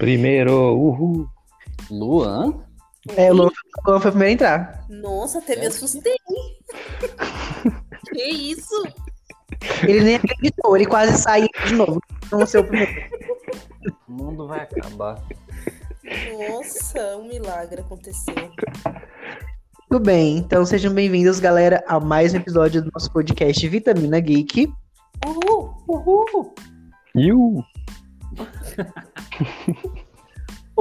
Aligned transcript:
Primeiro, 0.00 0.74
uhul. 0.78 1.28
Luan? 1.90 2.64
É, 3.18 3.30
o 3.30 3.34
Luan 3.34 3.50
foi 3.84 3.96
o 3.98 4.00
primeiro 4.00 4.30
a 4.30 4.32
entrar. 4.32 4.86
Nossa, 4.88 5.40
até 5.40 5.56
me 5.56 5.66
assustei. 5.66 6.16
que 8.10 8.22
isso? 8.22 8.82
Ele 9.82 10.00
nem 10.00 10.14
acreditou, 10.14 10.74
ele 10.74 10.86
quase 10.86 11.20
saiu 11.20 11.50
de 11.66 11.74
novo. 11.74 12.00
Não 12.32 12.46
ser 12.46 12.60
o 12.60 12.64
primeiro. 12.64 13.10
O 14.08 14.12
mundo 14.12 14.48
vai 14.48 14.60
acabar. 14.60 15.22
Nossa, 16.48 17.18
um 17.18 17.28
milagre 17.28 17.82
aconteceu. 17.82 18.34
Tudo 19.90 20.02
bem, 20.02 20.38
então 20.38 20.64
sejam 20.64 20.94
bem-vindos, 20.94 21.38
galera, 21.38 21.84
a 21.86 22.00
mais 22.00 22.32
um 22.32 22.38
episódio 22.38 22.82
do 22.82 22.90
nosso 22.94 23.12
podcast 23.12 23.68
Vitamina 23.68 24.18
Geek. 24.18 24.72
Uhul, 25.26 25.74
uhul. 25.86 26.54
Iu. 27.14 27.62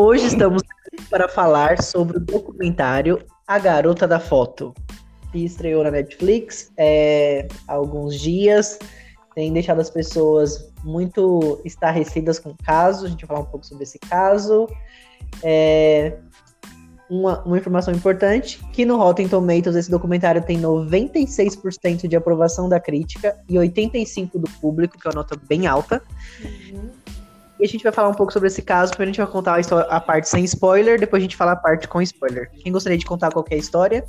Hoje 0.01 0.27
estamos 0.27 0.63
para 1.09 1.27
falar 1.27 1.83
sobre 1.83 2.15
o 2.15 2.19
documentário 2.21 3.21
A 3.45 3.59
Garota 3.59 4.07
da 4.07 4.17
Foto, 4.17 4.73
que 5.29 5.43
estreou 5.43 5.83
na 5.83 5.91
Netflix 5.91 6.71
é, 6.77 7.45
há 7.67 7.73
alguns 7.73 8.17
dias. 8.17 8.79
Tem 9.35 9.51
deixado 9.51 9.81
as 9.81 9.89
pessoas 9.89 10.71
muito 10.85 11.59
estarrecidas 11.65 12.39
com 12.39 12.51
o 12.51 12.55
caso. 12.63 13.07
A 13.07 13.09
gente 13.09 13.25
vai 13.25 13.35
falar 13.35 13.41
um 13.41 13.51
pouco 13.51 13.65
sobre 13.65 13.83
esse 13.83 13.99
caso. 13.99 14.69
É, 15.43 16.17
uma, 17.09 17.43
uma 17.43 17.57
informação 17.57 17.93
importante, 17.93 18.57
que 18.71 18.85
no 18.85 18.95
Rotten 18.95 19.27
Tomatoes 19.27 19.75
esse 19.75 19.91
documentário 19.91 20.41
tem 20.41 20.61
96% 20.61 22.07
de 22.07 22.15
aprovação 22.15 22.69
da 22.69 22.79
crítica 22.79 23.35
e 23.49 23.55
85% 23.55 24.31
do 24.35 24.49
público, 24.61 24.97
que 24.97 25.07
é 25.07 25.09
uma 25.09 25.15
nota 25.15 25.37
bem 25.47 25.67
alta. 25.67 26.01
Uhum. 26.41 26.89
E 27.59 27.65
a 27.65 27.67
gente 27.67 27.83
vai 27.83 27.91
falar 27.91 28.07
um 28.07 28.13
pouco 28.13 28.31
sobre 28.31 28.47
esse 28.47 28.61
caso, 28.61 28.91
primeiro 28.91 29.09
a 29.09 29.13
gente 29.13 29.25
vai 29.25 29.31
contar 29.31 29.55
a, 29.55 29.59
história, 29.59 29.89
a 29.89 29.99
parte 29.99 30.29
sem 30.29 30.45
spoiler, 30.45 30.97
depois 30.97 31.21
a 31.21 31.23
gente 31.25 31.35
fala 31.35 31.51
a 31.51 31.55
parte 31.57 31.87
com 31.89 32.01
spoiler. 32.01 32.49
Quem 32.51 32.71
gostaria 32.71 32.97
de 32.97 33.05
contar 33.05 33.31
qualquer 33.31 33.57
história? 33.57 34.05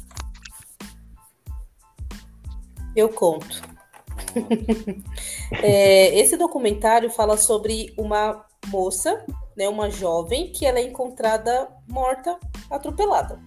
Eu 2.94 3.08
conto. 3.08 3.62
É, 5.64 6.16
esse 6.16 6.36
documentário 6.36 7.10
fala 7.10 7.36
sobre 7.36 7.92
uma 7.98 8.46
moça, 8.68 9.24
né, 9.56 9.68
uma 9.68 9.90
jovem, 9.90 10.52
que 10.52 10.64
ela 10.64 10.78
é 10.78 10.82
encontrada 10.82 11.68
morta, 11.88 12.38
atropelada. 12.70 13.40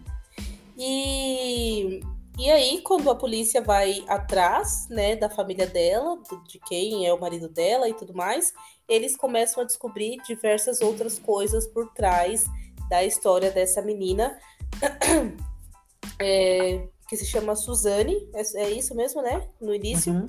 E, 0.78 2.02
e 2.38 2.52
aí, 2.52 2.82
quando 2.82 3.10
a 3.10 3.16
polícia 3.16 3.62
vai 3.62 4.04
atrás, 4.08 4.88
né, 4.90 5.16
da 5.16 5.30
família 5.30 5.66
dela, 5.66 6.18
de 6.46 6.60
quem 6.60 7.08
é 7.08 7.14
o 7.14 7.22
marido 7.22 7.48
dela 7.48 7.88
e 7.88 7.94
tudo 7.94 8.14
mais, 8.14 8.52
eles 8.88 9.16
começam 9.16 9.64
a 9.64 9.66
descobrir 9.66 10.18
diversas 10.28 10.82
outras 10.82 11.18
coisas 11.20 11.68
por 11.68 11.92
trás 11.94 12.46
da 12.90 13.04
história 13.04 13.52
dessa 13.52 13.82
menina, 13.82 14.38
é, 16.20 16.88
que 17.08 17.18
se 17.18 17.26
chama 17.26 17.56
Suzane, 17.56 18.30
é, 18.34 18.64
é 18.64 18.72
isso 18.72 18.96
mesmo, 18.96 19.22
né? 19.22 19.48
No 19.60 19.74
início 19.74 20.14
Uhum. 20.14 20.26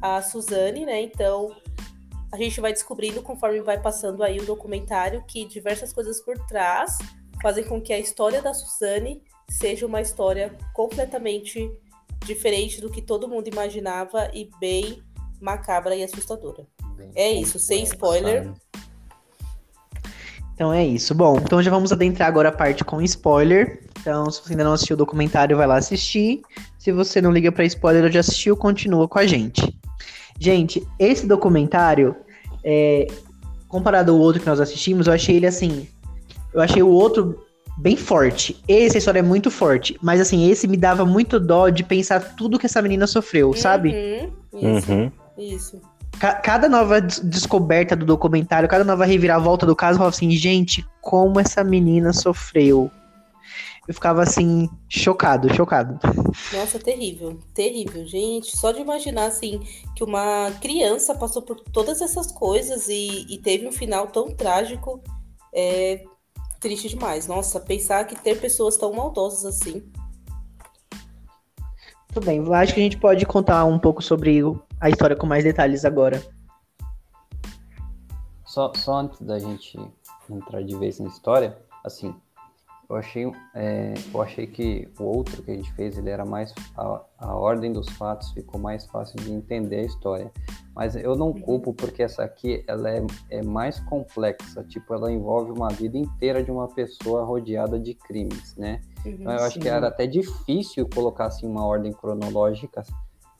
a 0.00 0.22
Suzane, 0.22 0.84
né? 0.84 1.02
Então 1.02 1.54
a 2.32 2.36
gente 2.36 2.60
vai 2.60 2.72
descobrindo 2.72 3.22
conforme 3.22 3.60
vai 3.60 3.80
passando 3.80 4.22
aí 4.22 4.38
o 4.38 4.46
documentário 4.46 5.24
que 5.26 5.46
diversas 5.46 5.92
coisas 5.92 6.20
por 6.20 6.38
trás 6.46 6.98
fazem 7.40 7.64
com 7.64 7.80
que 7.80 7.92
a 7.92 7.98
história 7.98 8.42
da 8.42 8.52
Suzane 8.52 9.22
seja 9.48 9.86
uma 9.86 10.00
história 10.00 10.56
completamente 10.74 11.70
diferente 12.24 12.80
do 12.80 12.90
que 12.90 13.00
todo 13.00 13.28
mundo 13.28 13.48
imaginava 13.48 14.30
e 14.34 14.50
bem 14.58 15.02
macabra 15.40 15.94
e 15.94 16.02
assustadora. 16.02 16.66
É 17.14 17.32
isso, 17.32 17.58
sem 17.58 17.82
spoiler. 17.84 18.44
sabe? 18.44 18.56
Então 20.54 20.72
é 20.72 20.84
isso. 20.84 21.14
Bom, 21.14 21.36
então 21.36 21.62
já 21.62 21.70
vamos 21.70 21.92
adentrar 21.92 22.28
agora 22.28 22.48
a 22.48 22.52
parte 22.52 22.82
com 22.84 23.00
spoiler. 23.02 23.80
Então, 24.00 24.30
se 24.30 24.40
você 24.42 24.52
ainda 24.52 24.64
não 24.64 24.72
assistiu 24.72 24.94
o 24.94 24.96
documentário, 24.98 25.56
vai 25.56 25.66
lá 25.66 25.76
assistir. 25.76 26.40
Se 26.78 26.92
você 26.92 27.20
não 27.20 27.30
liga 27.32 27.52
pra 27.52 27.64
spoiler 27.64 28.04
ou 28.04 28.10
já 28.10 28.20
assistiu, 28.20 28.56
continua 28.56 29.06
com 29.08 29.18
a 29.18 29.26
gente. 29.26 29.76
Gente, 30.38 30.86
esse 30.98 31.26
documentário, 31.26 32.14
é, 32.64 33.06
comparado 33.68 34.12
ao 34.12 34.18
outro 34.18 34.40
que 34.40 34.46
nós 34.46 34.60
assistimos, 34.60 35.06
eu 35.06 35.12
achei 35.12 35.36
ele 35.36 35.46
assim. 35.46 35.88
Eu 36.54 36.60
achei 36.62 36.82
o 36.82 36.88
outro 36.88 37.44
bem 37.76 37.96
forte. 37.96 38.62
Esse 38.66 38.96
a 38.96 38.98
história 38.98 39.18
é 39.18 39.22
muito 39.22 39.50
forte. 39.50 39.98
Mas 40.00 40.20
assim, 40.20 40.48
esse 40.48 40.66
me 40.66 40.76
dava 40.76 41.04
muito 41.04 41.38
dó 41.38 41.68
de 41.68 41.82
pensar 41.82 42.34
tudo 42.36 42.58
que 42.58 42.64
essa 42.66 42.80
menina 42.80 43.06
sofreu, 43.06 43.52
sabe? 43.52 43.90
Uhum, 43.90 44.78
isso, 44.78 44.92
Uhum. 44.92 45.12
isso. 45.36 45.80
Ca- 46.20 46.36
cada 46.36 46.68
nova 46.68 47.00
des- 47.00 47.20
descoberta 47.20 47.94
do 47.94 48.06
documentário, 48.06 48.68
cada 48.68 48.84
nova 48.84 49.04
reviravolta 49.04 49.66
do 49.66 49.76
caso, 49.76 49.94
eu 49.94 49.98
falava 49.98 50.16
assim, 50.16 50.30
gente, 50.30 50.86
como 51.00 51.38
essa 51.38 51.62
menina 51.62 52.12
sofreu. 52.12 52.90
Eu 53.86 53.94
ficava 53.94 54.22
assim, 54.22 54.68
chocado, 54.88 55.52
chocado. 55.54 55.98
Nossa, 56.52 56.78
terrível, 56.78 57.38
terrível, 57.54 58.04
gente. 58.04 58.56
Só 58.56 58.72
de 58.72 58.80
imaginar 58.80 59.26
assim 59.26 59.60
que 59.94 60.02
uma 60.02 60.50
criança 60.60 61.14
passou 61.14 61.42
por 61.42 61.60
todas 61.60 62.00
essas 62.00 62.32
coisas 62.32 62.88
e, 62.88 63.26
e 63.28 63.38
teve 63.38 63.66
um 63.66 63.72
final 63.72 64.08
tão 64.08 64.34
trágico 64.34 65.00
é 65.54 66.02
triste 66.58 66.88
demais. 66.88 67.28
Nossa, 67.28 67.60
pensar 67.60 68.04
que 68.06 68.16
ter 68.16 68.40
pessoas 68.40 68.76
tão 68.76 68.92
maldosas 68.92 69.44
assim. 69.44 69.84
Tudo 72.12 72.26
bem, 72.26 72.42
acho 72.54 72.74
que 72.74 72.80
a 72.80 72.82
gente 72.82 72.96
pode 72.98 73.24
contar 73.24 73.64
um 73.66 73.78
pouco 73.78 74.02
sobre 74.02 74.42
o- 74.42 74.60
a 74.80 74.88
história 74.88 75.16
com 75.16 75.26
mais 75.26 75.44
detalhes 75.44 75.84
agora. 75.84 76.22
Só, 78.44 78.72
só 78.74 78.98
antes 78.98 79.20
da 79.20 79.38
gente 79.38 79.78
entrar 80.30 80.62
de 80.62 80.76
vez 80.76 80.98
na 80.98 81.08
história, 81.08 81.56
assim, 81.84 82.14
eu 82.88 82.96
achei, 82.96 83.32
é, 83.54 83.94
eu 84.14 84.22
achei 84.22 84.46
que 84.46 84.88
o 84.98 85.04
outro 85.04 85.42
que 85.42 85.50
a 85.50 85.54
gente 85.54 85.72
fez, 85.72 85.98
ele 85.98 86.08
era 86.08 86.24
mais. 86.24 86.54
A, 86.76 87.02
a 87.18 87.34
ordem 87.34 87.72
dos 87.72 87.88
fatos 87.90 88.30
ficou 88.30 88.60
mais 88.60 88.86
fácil 88.86 89.16
de 89.18 89.32
entender 89.32 89.80
a 89.80 89.82
história. 89.82 90.30
Mas 90.74 90.94
eu 90.94 91.16
não 91.16 91.32
culpo 91.32 91.72
porque 91.72 92.02
essa 92.02 92.22
aqui 92.22 92.62
ela 92.68 92.90
é, 92.90 93.04
é 93.30 93.42
mais 93.42 93.80
complexa. 93.80 94.62
Tipo, 94.62 94.94
ela 94.94 95.10
envolve 95.10 95.50
uma 95.50 95.68
vida 95.68 95.98
inteira 95.98 96.42
de 96.42 96.50
uma 96.50 96.68
pessoa 96.68 97.24
rodeada 97.24 97.78
de 97.80 97.94
crimes, 97.94 98.54
né? 98.56 98.80
Então 99.04 99.32
eu 99.32 99.42
acho 99.42 99.54
Sim. 99.54 99.60
que 99.60 99.68
era 99.68 99.88
até 99.88 100.06
difícil 100.06 100.88
colocar 100.94 101.26
assim 101.26 101.46
uma 101.46 101.64
ordem 101.66 101.92
cronológica 101.92 102.84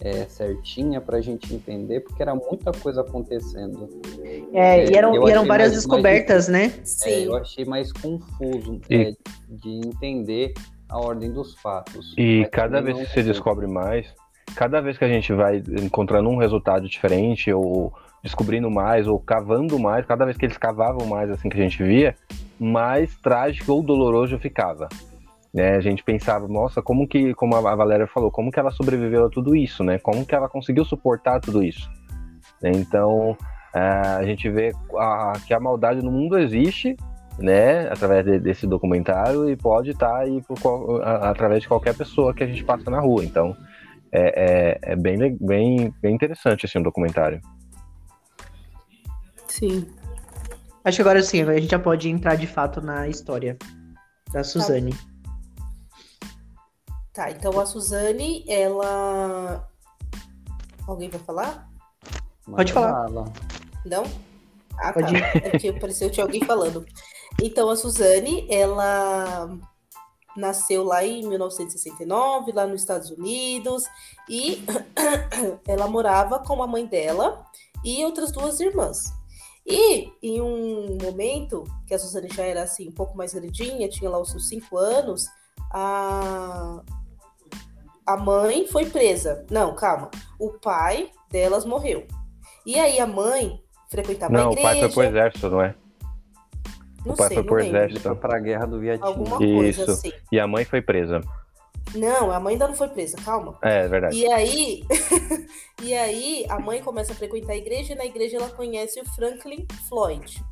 é, 0.01 0.25
certinha 0.27 1.01
pra 1.01 1.21
gente 1.21 1.55
entender, 1.55 2.01
porque 2.01 2.23
era 2.23 2.35
muita 2.35 2.71
coisa 2.73 3.01
acontecendo. 3.01 3.89
É, 4.53 4.81
É, 4.81 4.91
e 4.91 4.95
eram, 4.95 5.27
e 5.27 5.31
eram 5.31 5.47
várias 5.47 5.71
mais- 5.71 5.73
descobertas, 5.73 6.49
né? 6.49 6.67
É, 6.67 6.85
Sim. 6.85 7.25
eu 7.25 7.37
achei 7.37 7.65
mais 7.65 7.93
confuso 7.93 8.81
E- 8.91 8.95
é, 8.97 9.13
de 9.49 9.71
entender 9.87 10.53
a 10.89 10.99
ordem 10.99 11.33
dos 11.33 11.55
fatos. 11.61 12.15
E 12.17 12.41
Mas 12.43 12.51
cada 12.51 12.81
vez 12.81 12.97
que 12.99 13.07
se 13.07 13.15
culpo. 13.15 13.29
descobre 13.29 13.67
mais, 13.67 14.07
cada 14.55 14.81
vez 14.81 14.97
que 14.99 15.05
a 15.05 15.09
gente 15.09 15.33
vai 15.33 15.63
encontrando 15.83 16.29
um 16.29 16.37
resultado 16.37 16.89
diferente, 16.89 17.53
ou 17.53 17.93
descobrindo 18.23 18.71
mais, 18.71 19.07
ou 19.07 19.19
cavando 19.19 19.79
mais, 19.79 20.05
cada 20.05 20.25
vez 20.25 20.37
que 20.37 20.45
eles 20.45 20.59
cavavam 20.59 21.07
mais 21.07 21.31
assim 21.31 21.49
que 21.49 21.57
a 21.59 21.63
gente 21.63 21.83
via, 21.83 22.15
mais 22.59 23.15
trágico 23.17 23.73
ou 23.73 23.83
doloroso 23.83 24.39
ficava. 24.39 24.89
Né? 25.57 25.75
A 25.75 25.81
gente 25.81 26.05
pensava, 26.05 26.47
nossa, 26.47 26.83
como 26.83 27.09
que, 27.09 27.33
como 27.33 27.57
a 27.57 27.75
Valéria 27.75 28.07
falou, 28.07 28.31
como 28.31 28.51
que 28.51 28.61
ela 28.61 28.71
sobreviveu 28.71 29.25
a 29.25 29.31
tudo 29.31 29.57
isso, 29.57 29.83
né? 29.83 29.99
Como 29.99 30.27
que 30.27 30.35
ela 30.35 30.51
conseguiu 30.51 30.85
suportar 30.85 31.41
tudo 31.41 31.63
isso? 31.63 31.91
Né? 32.63 32.73
Então, 32.75 33.35
é, 33.75 33.81
a 33.81 34.23
gente 34.23 34.51
vê 34.51 34.75
a- 34.99 35.33
que 35.47 35.55
a 35.55 35.59
maldade 35.59 36.05
no 36.05 36.13
mundo 36.13 36.39
existe, 36.39 36.95
né, 37.39 37.89
através 37.89 38.23
de- 38.27 38.39
desse 38.39 38.67
documentário 38.67 39.49
e 39.49 39.57
pode 39.57 39.93
estar 39.93 40.15
aí 40.19 40.43
por 40.43 41.03
através 41.03 41.63
de 41.63 41.69
qualquer 41.69 41.97
pessoa 41.97 42.35
que 42.35 42.45
a 42.45 42.47
gente 42.47 42.63
passa 42.63 42.91
na 42.91 43.01
rua. 43.01 43.25
Então, 43.25 43.57
é, 44.13 44.81
é, 44.83 44.93
é 44.93 44.97
bem, 44.97 45.39
bem, 45.41 45.95
bem 46.03 46.15
interessante 46.15 46.67
assim, 46.67 46.81
o 46.81 46.83
documentário. 46.83 47.41
Sim. 49.49 49.87
Acho 50.85 50.97
que 50.97 51.03
agora 51.03 51.23
sim, 51.23 51.43
a 51.43 51.59
gente 51.59 51.71
já 51.71 51.79
pode 51.79 52.11
entrar 52.11 52.37
de 52.37 52.47
fato 52.47 52.83
na 52.83 53.09
história 53.09 53.57
da 54.33 54.45
Suzane. 54.45 54.93
Tá, 54.93 55.16
então 57.31 57.59
a 57.59 57.67
Suzane, 57.67 58.45
ela. 58.49 59.69
Alguém 60.87 61.09
vai 61.09 61.21
falar? 61.21 61.69
Pode 62.45 62.73
falar. 62.73 63.09
Não? 63.85 64.05
Ah, 64.79 64.93
Pode 64.93 65.13
tá. 65.13 65.27
É 65.43 65.59
que 65.59 65.73
pareceu 65.73 66.09
que 66.09 66.15
tinha 66.15 66.25
alguém 66.25 66.45
falando. 66.45 66.85
Então, 67.43 67.69
a 67.71 67.77
Suzane, 67.77 68.47
ela 68.51 69.49
nasceu 70.37 70.85
lá 70.85 71.05
em 71.05 71.27
1969, 71.27 72.53
lá 72.53 72.67
nos 72.67 72.83
Estados 72.83 73.11
Unidos, 73.11 73.85
e 74.29 74.63
ela 75.67 75.89
morava 75.89 76.39
com 76.41 76.63
a 76.63 76.67
mãe 76.67 76.87
dela 76.87 77.45
e 77.85 78.05
outras 78.05 78.31
duas 78.31 78.61
irmãs. 78.61 79.13
E 79.67 80.13
em 80.23 80.41
um 80.41 80.99
momento 81.03 81.65
que 81.87 81.95
a 81.95 81.99
Suzane 81.99 82.29
já 82.33 82.45
era 82.45 82.63
assim, 82.63 82.89
um 82.89 82.93
pouco 82.93 83.17
mais 83.17 83.35
grandinha, 83.35 83.89
tinha 83.89 84.09
lá 84.09 84.19
os 84.19 84.31
seus 84.31 84.49
cinco 84.49 84.77
anos, 84.77 85.27
a, 85.73 86.83
a 88.07 88.17
mãe 88.17 88.67
foi 88.69 88.87
presa. 88.87 89.45
Não, 89.51 89.75
calma. 89.75 90.11
O 90.39 90.51
pai 90.51 91.11
delas 91.31 91.65
morreu. 91.65 92.07
E 92.65 92.79
aí 92.79 92.99
a 93.01 93.07
mãe 93.07 93.61
frequentava 93.91 94.33
a 94.35 94.39
Não, 94.39 94.49
o 94.51 94.53
igreja. 94.53 94.69
pai 94.69 94.81
foi 94.81 94.89
pro 94.91 95.03
exército, 95.03 95.51
não 95.51 95.63
é? 95.63 95.75
Não 97.05 97.15
O 97.15 97.17
pai 97.17 97.29
sei, 97.29 97.37
foi 97.37 97.45
não 97.45 97.53
pro 97.53 97.65
exército. 97.65 98.01
foi 98.01 98.15
pra 98.17 98.39
guerra 98.39 98.67
do 98.67 98.81
Vietnã. 98.81 99.07
Alguma 99.07 99.37
coisa 99.39 99.83
Isso. 99.83 99.91
assim. 99.91 100.13
E 100.31 100.41
a 100.41 100.47
mãe 100.47 100.65
foi 100.65 100.81
presa. 100.83 101.21
Não, 101.95 102.33
a 102.33 102.41
mãe 102.41 102.55
ainda 102.55 102.67
não 102.67 102.75
foi 102.75 102.89
presa, 102.89 103.17
calma. 103.25 103.57
É, 103.63 103.85
é 103.85 103.89
verdade. 103.89 104.17
E 104.17 104.27
aí, 104.31 104.85
e 105.83 105.95
aí 105.95 106.45
a 106.49 106.59
mãe 106.59 106.83
começa 106.83 107.13
a 107.13 107.17
frequentar 107.17 107.53
a 107.53 107.57
igreja 107.57 107.93
e 107.93 107.97
na 107.97 108.05
igreja 108.05 108.37
ela 108.37 108.49
conhece 108.51 109.01
o 109.01 109.05
Franklin 109.15 109.67
Floyd. 109.89 110.45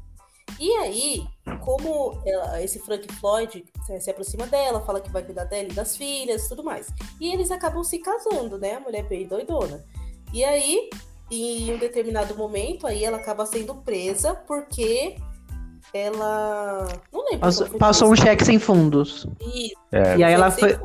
E 0.60 0.70
aí, 0.76 1.26
como 1.64 2.20
ela- 2.24 2.62
esse 2.62 2.78
Franklin 2.78 3.14
Floyd 3.16 3.64
se, 3.86 4.00
se 4.00 4.10
aproxima 4.10 4.46
dela, 4.46 4.80
fala 4.82 5.00
que 5.00 5.10
vai 5.10 5.22
cuidar 5.22 5.44
dela 5.44 5.68
e 5.70 5.74
das 5.74 5.96
filhas, 5.96 6.48
tudo 6.48 6.62
mais. 6.62 6.88
E 7.20 7.32
eles 7.32 7.50
acabam 7.50 7.82
se 7.82 7.98
casando, 7.98 8.58
né? 8.58 8.74
A 8.74 8.80
mulher 8.80 9.00
é 9.00 9.02
bem 9.08 9.26
doidona. 9.26 9.84
E 10.32 10.44
aí, 10.44 10.90
em 11.30 11.72
um 11.72 11.78
determinado 11.78 12.36
momento, 12.36 12.86
aí 12.86 13.04
ela 13.04 13.16
acaba 13.18 13.46
sendo 13.46 13.74
presa 13.76 14.34
porque 14.34 15.16
ela 15.92 16.88
não 17.12 17.24
lembro. 17.24 17.40
Passou, 17.40 17.68
passou 17.70 18.10
um 18.12 18.16
cheque 18.16 18.44
sem 18.44 18.58
fundos. 18.58 19.26
Isso, 19.40 19.74
É, 19.92 20.16
E 20.16 20.24
aí 20.24 20.32
ela 20.32 20.50
foi, 20.50 20.76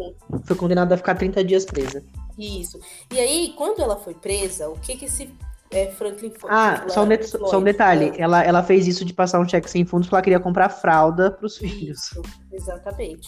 foi 0.43 0.55
condenada 0.55 0.93
a 0.95 0.97
ficar 0.97 1.15
30 1.15 1.43
dias 1.43 1.65
presa. 1.65 2.03
Isso. 2.37 2.79
E 3.11 3.19
aí, 3.19 3.53
quando 3.57 3.81
ela 3.81 3.97
foi 3.97 4.13
presa, 4.13 4.69
o 4.69 4.79
que 4.79 4.95
que 4.95 5.05
esse 5.05 5.33
é, 5.71 5.91
Franklin 5.91 6.33
Ah, 6.47 6.85
só 6.89 7.03
um, 7.03 7.07
de- 7.07 7.17
Floyd, 7.17 7.49
só 7.49 7.59
um 7.59 7.63
detalhe. 7.63 8.11
né? 8.11 8.17
Ela, 8.17 8.43
ela 8.43 8.63
fez 8.63 8.87
isso 8.87 9.05
de 9.05 9.13
passar 9.13 9.39
um 9.39 9.47
cheque 9.47 9.69
sem 9.69 9.85
fundos 9.85 10.07
porque 10.07 10.15
ela 10.15 10.23
queria 10.23 10.39
comprar 10.39 10.69
fralda 10.69 11.31
pros 11.31 11.57
filhos. 11.57 11.99
Isso, 12.11 12.21
exatamente. 12.51 13.27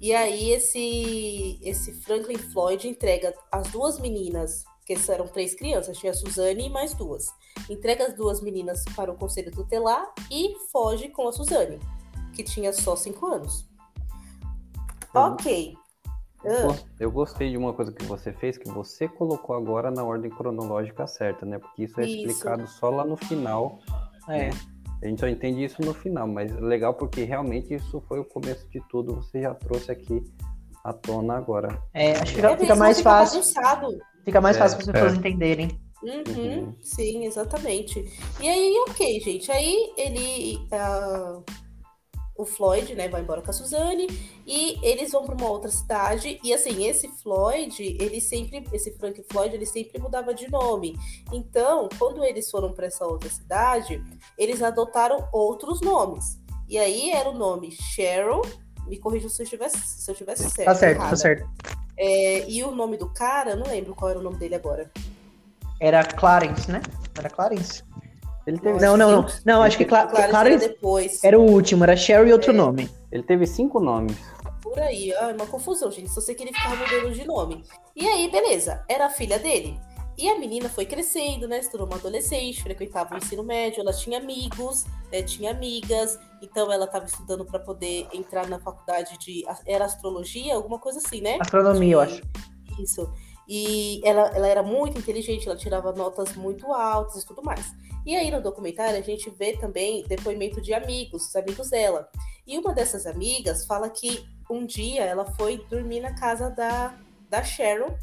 E 0.00 0.12
aí 0.14 0.50
esse 0.50 1.58
esse 1.62 1.92
Franklin 2.02 2.38
Floyd 2.38 2.86
entrega 2.86 3.32
as 3.50 3.68
duas 3.68 3.98
meninas, 3.98 4.64
que 4.86 4.96
eram 5.10 5.26
três 5.26 5.54
crianças, 5.54 5.98
tinha 5.98 6.12
a 6.12 6.14
Suzane 6.14 6.66
e 6.66 6.70
mais 6.70 6.94
duas. 6.94 7.26
Entrega 7.68 8.06
as 8.06 8.14
duas 8.14 8.40
meninas 8.40 8.84
para 8.94 9.10
o 9.10 9.16
conselho 9.16 9.50
tutelar 9.50 10.06
e 10.30 10.54
foge 10.70 11.08
com 11.08 11.26
a 11.28 11.32
Suzane, 11.32 11.78
que 12.34 12.42
tinha 12.42 12.72
só 12.72 12.94
cinco 12.96 13.26
anos. 13.26 13.66
Uhum. 15.14 15.32
Ok. 15.32 15.74
Eu 16.44 16.62
gos- 16.68 16.86
Eu 17.00 17.10
gostei 17.10 17.50
de 17.50 17.56
uma 17.56 17.72
coisa 17.72 17.92
que 17.92 18.04
você 18.04 18.32
fez, 18.32 18.56
que 18.56 18.68
você 18.68 19.08
colocou 19.08 19.56
agora 19.56 19.90
na 19.90 20.04
ordem 20.04 20.30
cronológica 20.30 21.06
certa, 21.06 21.44
né? 21.44 21.58
Porque 21.58 21.84
isso 21.84 22.00
é 22.00 22.04
Isso. 22.06 22.26
explicado 22.26 22.66
só 22.68 22.90
lá 22.90 23.04
no 23.04 23.16
final. 23.16 23.78
É. 24.28 24.50
A 25.02 25.06
gente 25.06 25.20
só 25.20 25.28
entende 25.28 25.64
isso 25.64 25.80
no 25.82 25.94
final, 25.94 26.26
mas 26.26 26.50
legal 26.60 26.92
porque 26.94 27.22
realmente 27.24 27.72
isso 27.74 28.02
foi 28.08 28.18
o 28.20 28.24
começo 28.24 28.68
de 28.68 28.80
tudo. 28.88 29.14
Você 29.16 29.42
já 29.42 29.54
trouxe 29.54 29.90
aqui 29.92 30.22
à 30.84 30.92
tona 30.92 31.34
agora. 31.36 31.80
É, 31.94 32.12
acho 32.12 32.34
que 32.34 32.40
é 32.40 32.56
fica, 32.56 32.74
mais 32.76 32.98
fica 32.98 33.10
fácil. 33.10 33.38
bagunçado. 33.40 33.98
Fica 34.24 34.40
mais 34.40 34.56
É, 34.56 34.58
fácil 34.60 34.76
para 34.78 34.86
as 34.86 34.92
pessoas 34.92 35.12
é. 35.14 35.16
entenderem. 35.16 35.80
Uhum, 36.02 36.22
Uhum. 36.62 36.74
Sim, 36.80 37.24
exatamente. 37.26 38.04
E 38.40 38.48
aí, 38.48 38.84
ok, 38.88 39.20
gente. 39.20 39.50
Aí 39.50 39.92
ele. 39.96 40.66
ah, 40.72 41.40
o 42.38 42.46
Floyd, 42.46 42.94
né, 42.94 43.08
vai 43.08 43.20
embora 43.20 43.42
com 43.42 43.50
a 43.50 43.52
Suzane 43.52 44.06
e 44.46 44.78
eles 44.80 45.10
vão 45.10 45.26
para 45.26 45.34
uma 45.34 45.50
outra 45.50 45.70
cidade. 45.70 46.38
E 46.42 46.54
assim, 46.54 46.86
esse 46.86 47.08
Floyd, 47.20 47.82
ele 48.00 48.20
sempre. 48.20 48.64
Esse 48.72 48.96
Frank 48.96 49.22
Floyd, 49.30 49.54
ele 49.54 49.66
sempre 49.66 50.00
mudava 50.00 50.32
de 50.32 50.48
nome. 50.48 50.96
Então, 51.32 51.88
quando 51.98 52.24
eles 52.24 52.48
foram 52.48 52.72
para 52.72 52.86
essa 52.86 53.04
outra 53.04 53.28
cidade, 53.28 54.02
eles 54.38 54.62
adotaram 54.62 55.28
outros 55.32 55.80
nomes. 55.80 56.38
E 56.68 56.78
aí 56.78 57.10
era 57.10 57.28
o 57.28 57.36
nome 57.36 57.72
Cheryl. 57.72 58.40
Me 58.86 58.98
corrija 58.98 59.28
se 59.28 59.42
eu 59.42 59.46
tivesse, 59.46 59.76
se 59.76 60.08
eu 60.08 60.14
tivesse 60.14 60.48
certo. 60.48 60.68
Tá 60.68 60.74
certo, 60.74 60.96
errada. 60.96 61.10
tá 61.10 61.16
certo. 61.16 61.50
É, 61.96 62.48
e 62.48 62.62
o 62.62 62.70
nome 62.70 62.96
do 62.96 63.12
cara, 63.12 63.56
não 63.56 63.66
lembro 63.66 63.94
qual 63.96 64.12
era 64.12 64.20
o 64.20 64.22
nome 64.22 64.36
dele 64.36 64.54
agora. 64.54 64.90
Era 65.80 66.04
Clarence, 66.04 66.70
né? 66.70 66.80
Era 67.18 67.28
Clarence. 67.28 67.82
Ele 68.48 68.58
teve, 68.58 68.80
Não, 68.80 68.96
não, 68.96 69.12
não. 69.12 69.26
Não, 69.44 69.62
acho 69.62 69.76
que 69.76 69.84
Cla 69.84 70.06
Clarence 70.06 70.34
era 70.34 70.56
depois. 70.56 71.22
era 71.22 71.38
o 71.38 71.42
último, 71.42 71.84
era 71.84 71.94
Sherry 71.94 72.30
e 72.30 72.32
outro 72.32 72.50
É. 72.52 72.54
nome. 72.54 72.88
ele 73.12 73.22
teve 73.22 73.46
cinco 73.46 73.78
nomes. 73.78 74.16
Por 74.62 74.78
aí, 74.78 75.12
ah, 75.14 75.30
é 75.30 75.34
uma 75.34 75.46
confusão, 75.46 75.90
gente. 75.90 76.10
Só 76.10 76.20
sei 76.20 76.34
que 76.34 76.42
ele 76.42 76.52
ficava 76.52 76.74
mudando 76.76 77.12
de 77.12 77.26
nome. 77.26 77.62
E 77.94 78.06
aí, 78.06 78.30
beleza, 78.30 78.82
era 78.88 79.06
a 79.06 79.10
filha 79.10 79.38
dele. 79.38 79.78
E 80.16 80.28
a 80.28 80.38
menina 80.38 80.68
foi 80.68 80.84
crescendo, 80.84 81.46
né? 81.46 81.60
Tornou 81.60 81.86
uma 81.86 81.96
adolescente, 81.96 82.62
frequentava 82.62 83.14
o 83.14 83.18
ensino 83.18 83.44
médio, 83.44 83.80
ela 83.82 83.92
tinha 83.92 84.18
amigos, 84.18 84.84
né? 85.12 85.22
Tinha 85.22 85.50
amigas, 85.52 86.18
então 86.42 86.72
ela 86.72 86.86
estava 86.86 87.04
estudando 87.04 87.44
para 87.44 87.60
poder 87.60 88.08
entrar 88.12 88.48
na 88.48 88.58
faculdade 88.58 89.16
de. 89.18 89.44
Era 89.66 89.84
astrologia, 89.84 90.54
alguma 90.56 90.78
coisa 90.78 90.98
assim, 90.98 91.20
né? 91.20 91.36
Astronomia, 91.40 91.92
eu 91.94 92.00
acho. 92.00 92.22
Isso. 92.80 93.08
E 93.48 94.00
ela, 94.04 94.28
ela 94.34 94.46
era 94.46 94.62
muito 94.62 94.98
inteligente, 94.98 95.48
ela 95.48 95.56
tirava 95.56 95.92
notas 95.92 96.36
muito 96.36 96.72
altas 96.72 97.22
e 97.22 97.26
tudo 97.26 97.42
mais. 97.42 97.64
E 98.04 98.14
aí 98.14 98.30
no 98.30 98.42
documentário 98.42 98.98
a 98.98 99.02
gente 99.02 99.30
vê 99.30 99.56
também 99.56 100.04
depoimento 100.06 100.60
de 100.60 100.74
amigos, 100.74 101.28
os 101.28 101.36
amigos 101.36 101.70
dela. 101.70 102.08
E 102.46 102.58
uma 102.58 102.74
dessas 102.74 103.06
amigas 103.06 103.64
fala 103.64 103.88
que 103.88 104.28
um 104.50 104.66
dia 104.66 105.04
ela 105.04 105.24
foi 105.32 105.58
dormir 105.70 106.00
na 106.00 106.14
casa 106.14 106.50
da, 106.50 106.94
da 107.28 107.42
Sharon, 107.42 107.96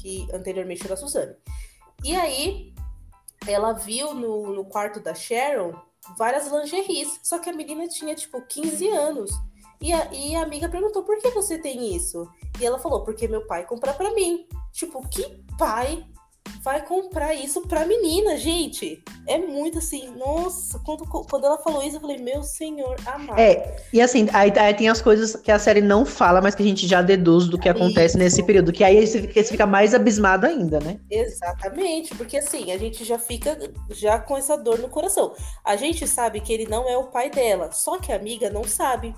que 0.00 0.26
anteriormente 0.32 0.84
era 0.84 0.94
a 0.94 0.96
Suzane. 0.96 1.36
E 2.04 2.14
aí 2.14 2.74
ela 3.46 3.72
viu 3.72 4.14
no, 4.14 4.52
no 4.52 4.64
quarto 4.64 5.00
da 5.00 5.14
Sharon 5.14 5.74
várias 6.16 6.50
lingeries, 6.50 7.20
só 7.22 7.38
que 7.38 7.50
a 7.50 7.52
menina 7.52 7.86
tinha 7.88 8.14
tipo 8.14 8.40
15 8.40 8.88
anos. 8.88 9.30
E 9.80 9.92
a, 9.92 10.12
e 10.12 10.34
a 10.34 10.42
amiga 10.42 10.68
perguntou: 10.68 11.02
por 11.04 11.18
que 11.18 11.30
você 11.30 11.58
tem 11.58 11.94
isso? 11.94 12.28
E 12.60 12.66
ela 12.66 12.78
falou: 12.78 13.04
porque 13.04 13.28
meu 13.28 13.46
pai 13.46 13.64
compra 13.66 13.92
pra 13.92 14.12
mim. 14.12 14.46
Tipo, 14.78 15.02
que 15.08 15.24
pai 15.58 16.04
vai 16.62 16.86
comprar 16.86 17.34
isso 17.34 17.62
pra 17.62 17.84
menina, 17.84 18.36
gente? 18.36 19.02
É 19.26 19.36
muito 19.36 19.78
assim, 19.78 20.08
nossa, 20.16 20.78
quando, 20.78 21.04
quando 21.04 21.46
ela 21.46 21.58
falou 21.58 21.82
isso, 21.82 21.96
eu 21.96 22.00
falei, 22.00 22.18
meu 22.18 22.44
senhor 22.44 22.94
amado. 23.04 23.40
É, 23.40 23.76
e 23.92 24.00
assim, 24.00 24.28
aí, 24.32 24.52
aí 24.56 24.72
tem 24.74 24.88
as 24.88 25.02
coisas 25.02 25.34
que 25.34 25.50
a 25.50 25.58
série 25.58 25.80
não 25.80 26.06
fala, 26.06 26.40
mas 26.40 26.54
que 26.54 26.62
a 26.62 26.64
gente 26.64 26.86
já 26.86 27.02
deduz 27.02 27.48
do 27.48 27.58
que 27.58 27.68
acontece 27.68 28.10
Isso. 28.14 28.18
nesse 28.18 28.42
período. 28.44 28.72
Que 28.72 28.84
aí 28.84 29.04
você 29.04 29.26
fica, 29.42 29.66
mais 29.66 29.96
abismado 29.96 30.46
ainda, 30.46 30.78
né? 30.78 31.00
Exatamente, 31.10 32.14
porque 32.14 32.36
assim, 32.36 32.70
a 32.70 32.78
gente 32.78 33.04
já 33.04 33.18
fica 33.18 33.58
já 33.90 34.20
com 34.20 34.36
essa 34.36 34.56
dor 34.56 34.78
no 34.78 34.88
coração. 34.88 35.34
A 35.64 35.74
gente 35.74 36.06
sabe 36.06 36.40
que 36.40 36.52
ele 36.52 36.68
não 36.68 36.88
é 36.88 36.96
o 36.96 37.08
pai 37.08 37.30
dela, 37.30 37.72
só 37.72 37.98
que 37.98 38.12
a 38.12 38.16
amiga 38.16 38.48
não 38.48 38.62
sabe. 38.62 39.12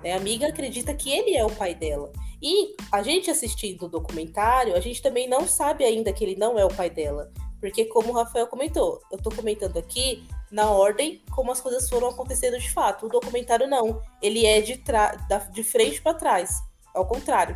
né? 0.00 0.12
A 0.12 0.16
amiga 0.16 0.46
acredita 0.46 0.94
que 0.94 1.10
ele 1.10 1.36
é 1.36 1.44
o 1.44 1.50
pai 1.50 1.74
dela. 1.74 2.12
E 2.42 2.74
a 2.90 3.02
gente 3.02 3.30
assistindo 3.30 3.84
o 3.84 3.88
documentário, 3.88 4.74
a 4.74 4.80
gente 4.80 5.00
também 5.00 5.28
não 5.28 5.46
sabe 5.46 5.84
ainda 5.84 6.12
que 6.12 6.24
ele 6.24 6.34
não 6.36 6.58
é 6.58 6.64
o 6.64 6.74
pai 6.74 6.90
dela. 6.90 7.30
Porque, 7.60 7.84
como 7.84 8.10
o 8.10 8.12
Rafael 8.16 8.48
comentou, 8.48 9.00
eu 9.12 9.16
tô 9.18 9.30
comentando 9.30 9.76
aqui 9.78 10.26
na 10.50 10.68
ordem 10.68 11.22
como 11.30 11.52
as 11.52 11.60
coisas 11.60 11.88
foram 11.88 12.08
acontecendo 12.08 12.58
de 12.58 12.68
fato. 12.72 13.06
O 13.06 13.08
documentário 13.08 13.68
não. 13.68 14.02
Ele 14.20 14.44
é 14.44 14.60
de, 14.60 14.78
tra- 14.78 15.12
da- 15.28 15.38
de 15.38 15.62
frente 15.62 16.02
para 16.02 16.14
trás. 16.14 16.60
Ao 16.92 17.06
contrário. 17.06 17.54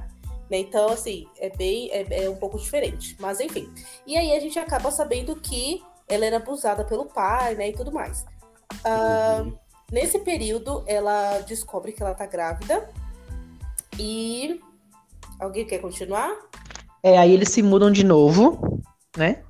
né? 0.49 0.59
Então, 0.59 0.89
assim, 0.91 1.27
é 1.39 1.51
bem. 1.51 1.91
É, 1.91 2.25
é 2.27 2.31
um 2.31 2.37
pouco 2.37 2.57
diferente. 2.57 3.17
Mas 3.19 3.41
enfim. 3.41 3.69
E 4.07 4.17
aí 4.17 4.31
a 4.37 4.39
gente 4.39 4.57
acaba 4.61 4.93
sabendo 4.93 5.35
que 5.35 5.83
ela 6.09 6.25
era 6.25 6.37
abusada 6.37 6.85
pelo 6.85 7.07
pai, 7.07 7.57
né? 7.57 7.71
E 7.71 7.73
tudo 7.73 7.91
mais. 7.91 8.25
Ah, 8.85 9.45
Nesse 9.91 10.21
período, 10.21 10.85
ela 10.87 11.39
descobre 11.41 11.91
que 11.93 12.01
ela 12.03 12.15
tá 12.15 12.27
grávida. 12.27 12.89
E. 13.99 14.61
Alguém 15.39 15.67
quer 15.67 15.79
continuar? 15.79 16.31
É, 17.03 17.19
aí 17.19 17.33
eles 17.33 17.49
se 17.51 17.63
mudam 17.63 17.91
de 17.91 18.05
novo, 18.05 18.81
né? 19.17 19.43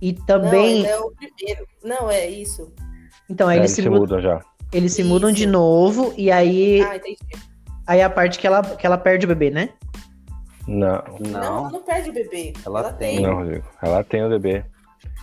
E 0.00 0.12
também. 0.12 0.82
Não, 0.82 0.88
é 0.90 0.98
o 1.00 1.10
primeiro. 1.12 1.66
Não, 1.82 2.10
é 2.10 2.26
isso. 2.28 2.72
Então, 3.30 3.48
aí 3.48 3.56
É, 3.56 3.60
eles, 3.60 3.70
eles 3.78 3.84
se 3.84 3.88
mudam, 3.88 4.00
mudam 4.00 4.20
já. 4.20 4.44
eles 4.72 4.92
se 4.92 5.04
mudam 5.04 5.32
de 5.32 5.42
Isso. 5.44 5.52
novo, 5.52 6.12
e 6.16 6.30
aí, 6.30 6.82
Ah, 6.82 6.96
entendi. 6.96 7.18
aí 7.86 8.00
é 8.00 8.04
a 8.04 8.10
parte 8.10 8.38
que 8.38 8.46
ela, 8.46 8.62
que 8.62 8.84
ela 8.86 8.98
perde 8.98 9.24
o 9.24 9.28
bebê, 9.28 9.50
né? 9.50 9.70
Não, 10.66 11.02
Não, 11.20 11.40
ela 11.40 11.50
Não, 11.50 11.70
não 11.70 11.82
perde 11.82 12.10
o 12.10 12.12
bebê. 12.12 12.52
Ela 12.66 12.92
tem. 12.92 13.20
não, 13.20 13.36
Rodrigo. 13.36 13.64
Ela 13.80 14.04
tem 14.04 14.24
o 14.24 14.28
bebê, 14.28 14.64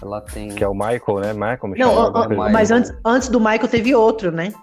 ela 0.01 0.21
tem. 0.21 0.49
que 0.49 0.63
é 0.63 0.67
o 0.67 0.73
Michael, 0.73 1.19
né? 1.19 1.33
Michael, 1.33 1.67
me 1.67 1.77
Não, 1.79 1.99
an- 1.99 2.23
an- 2.25 2.51
mas 2.51 2.71
antes, 2.71 2.91
antes 3.05 3.29
do 3.29 3.39
Michael 3.39 3.67
teve 3.67 3.93
outro, 3.93 4.31
né? 4.31 4.53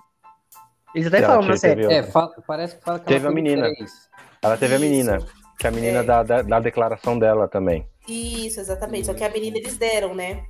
Eles 0.94 1.06
até 1.08 1.18
Ela 1.18 1.26
falam 1.28 1.48
na 1.48 1.56
série. 1.56 1.84
É, 1.86 2.02
fa- 2.02 2.30
parece 2.46 2.76
que 2.76 2.82
fala 2.82 2.98
que 2.98 3.04
Teve 3.06 3.26
ela 3.26 3.32
a 3.32 3.34
teve 3.34 3.42
menina. 3.54 3.74
três. 3.74 4.08
Ela 4.46 4.56
teve 4.56 4.74
a 4.74 4.78
Isso. 4.78 4.88
menina, 4.88 5.18
que 5.58 5.66
a 5.66 5.70
menina 5.70 5.98
É. 5.98 6.02
da, 6.02 6.22
da, 6.22 6.42
da 6.42 6.60
declaração 6.60 7.18
dela 7.18 7.48
também. 7.48 7.86
Isso, 8.08 8.60
exatamente. 8.60 9.06
Só 9.06 9.14
que 9.14 9.24
a 9.24 9.28
menina 9.30 9.58
eles 9.58 9.76
deram, 9.76 10.14
né? 10.14 10.44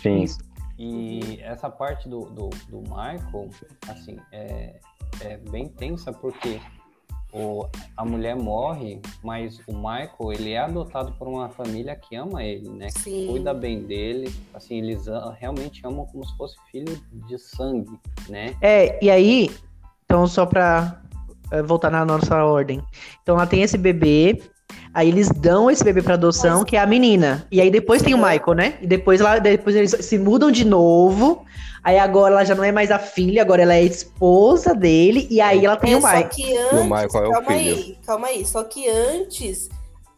Sim. 0.00 0.22
Isso. 0.22 0.38
E 0.78 1.40
essa 1.42 1.68
parte 1.68 2.08
do, 2.08 2.20
do, 2.26 2.48
do 2.68 2.80
Michael, 2.82 3.50
assim, 3.88 4.16
é, 4.32 4.76
é 5.20 5.36
bem 5.36 5.68
tensa 5.68 6.12
porque 6.12 6.60
o, 7.32 7.66
a 7.96 8.04
mulher 8.04 8.36
morre, 8.36 9.00
mas 9.22 9.58
o 9.66 9.72
Michael, 9.74 10.32
ele 10.32 10.52
é 10.52 10.58
adotado 10.58 11.12
por 11.12 11.26
uma 11.28 11.48
família 11.48 11.96
que 11.96 12.14
ama 12.14 12.42
ele, 12.44 12.68
né? 12.68 12.86
Que 12.88 13.00
Sim. 13.00 13.26
cuida 13.28 13.52
bem 13.54 13.82
dele, 13.82 14.32
assim, 14.54 14.78
eles 14.78 15.08
a- 15.08 15.32
realmente 15.38 15.80
amam 15.84 16.06
como 16.06 16.24
se 16.26 16.36
fosse 16.36 16.56
filho 16.70 17.00
de 17.26 17.38
sangue, 17.38 17.98
né? 18.28 18.54
É, 18.60 19.02
e 19.04 19.10
aí, 19.10 19.50
então 20.04 20.26
só 20.26 20.46
pra 20.46 21.01
voltar 21.66 21.90
na 21.90 22.04
nossa 22.04 22.44
ordem. 22.44 22.80
Então 23.22 23.34
ela 23.34 23.46
tem 23.46 23.62
esse 23.62 23.76
bebê, 23.76 24.40
Aí 24.94 25.08
eles 25.08 25.28
dão 25.28 25.70
esse 25.70 25.82
bebê 25.84 26.02
pra 26.02 26.14
adoção, 26.14 26.64
que 26.64 26.76
é 26.76 26.80
a 26.80 26.86
menina. 26.86 27.46
E 27.50 27.60
aí 27.60 27.70
depois 27.70 28.02
tem 28.02 28.14
o 28.14 28.18
Michael, 28.18 28.54
né? 28.54 28.78
E 28.80 28.86
depois 28.86 29.20
lá, 29.20 29.38
depois 29.38 29.74
eles 29.76 29.90
se 30.00 30.18
mudam 30.18 30.50
de 30.50 30.64
novo. 30.64 31.44
Aí 31.82 31.98
agora 31.98 32.34
ela 32.34 32.44
já 32.44 32.54
não 32.54 32.62
é 32.64 32.70
mais 32.70 32.90
a 32.90 32.98
filha, 32.98 33.42
agora 33.42 33.62
ela 33.62 33.74
é 33.74 33.78
a 33.78 33.82
esposa 33.82 34.74
dele. 34.74 35.26
E 35.30 35.40
aí 35.40 35.64
ela 35.64 35.76
tem 35.76 35.94
É, 35.94 35.96
o 35.96 36.00
só 36.00 36.06
Michael. 36.08 36.28
que 36.28 36.56
antes, 36.56 36.78
o 36.78 36.84
Michael 36.84 37.24
é 37.24 37.28
o 37.28 37.32
calma 37.32 37.46
filho. 37.52 37.74
aí, 37.76 37.98
calma 38.06 38.26
aí. 38.28 38.46
Só 38.46 38.64
que 38.64 38.88
antes, 38.88 39.68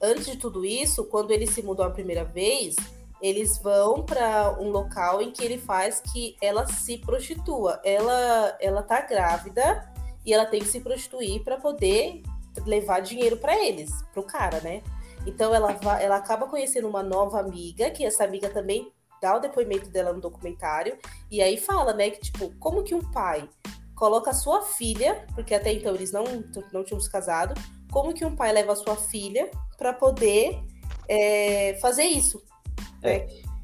antes 0.02 0.26
de 0.26 0.36
tudo 0.36 0.64
isso, 0.64 1.04
quando 1.04 1.30
eles 1.30 1.50
se 1.50 1.62
mudam 1.62 1.86
a 1.86 1.90
primeira 1.90 2.24
vez, 2.24 2.74
eles 3.22 3.58
vão 3.62 4.02
para 4.02 4.56
um 4.60 4.70
local 4.70 5.22
em 5.22 5.30
que 5.30 5.42
ele 5.44 5.58
faz 5.58 6.00
que 6.12 6.36
ela 6.42 6.66
se 6.66 6.98
prostitua. 6.98 7.80
Ela, 7.84 8.56
ela 8.60 8.82
tá 8.82 9.00
grávida 9.00 9.93
e 10.24 10.32
ela 10.32 10.46
tem 10.46 10.60
que 10.60 10.68
se 10.68 10.80
prostituir 10.80 11.42
para 11.42 11.56
poder 11.56 12.22
levar 12.66 13.00
dinheiro 13.00 13.36
para 13.36 13.56
eles, 13.62 13.90
pro 14.12 14.22
cara, 14.22 14.60
né? 14.60 14.82
Então 15.26 15.54
ela, 15.54 15.72
vai, 15.72 16.04
ela 16.04 16.16
acaba 16.16 16.46
conhecendo 16.46 16.88
uma 16.88 17.02
nova 17.02 17.40
amiga, 17.40 17.90
que 17.90 18.04
essa 18.04 18.24
amiga 18.24 18.48
também 18.48 18.92
dá 19.20 19.36
o 19.36 19.40
depoimento 19.40 19.88
dela 19.90 20.12
no 20.12 20.20
documentário, 20.20 20.98
e 21.30 21.40
aí 21.40 21.56
fala, 21.56 21.94
né, 21.94 22.10
que 22.10 22.20
tipo, 22.20 22.54
como 22.58 22.82
que 22.82 22.94
um 22.94 23.10
pai 23.10 23.48
coloca 23.94 24.30
a 24.30 24.34
sua 24.34 24.62
filha, 24.62 25.26
porque 25.34 25.54
até 25.54 25.72
então 25.72 25.94
eles 25.94 26.12
não, 26.12 26.24
não 26.72 26.84
tinham 26.84 27.00
se 27.00 27.10
casado, 27.10 27.54
como 27.90 28.12
que 28.12 28.24
um 28.24 28.36
pai 28.36 28.52
leva 28.52 28.72
a 28.72 28.76
sua 28.76 28.96
filha 28.96 29.50
para 29.78 29.92
poder 29.92 30.60
é, 31.08 31.78
fazer 31.80 32.04
isso? 32.04 32.42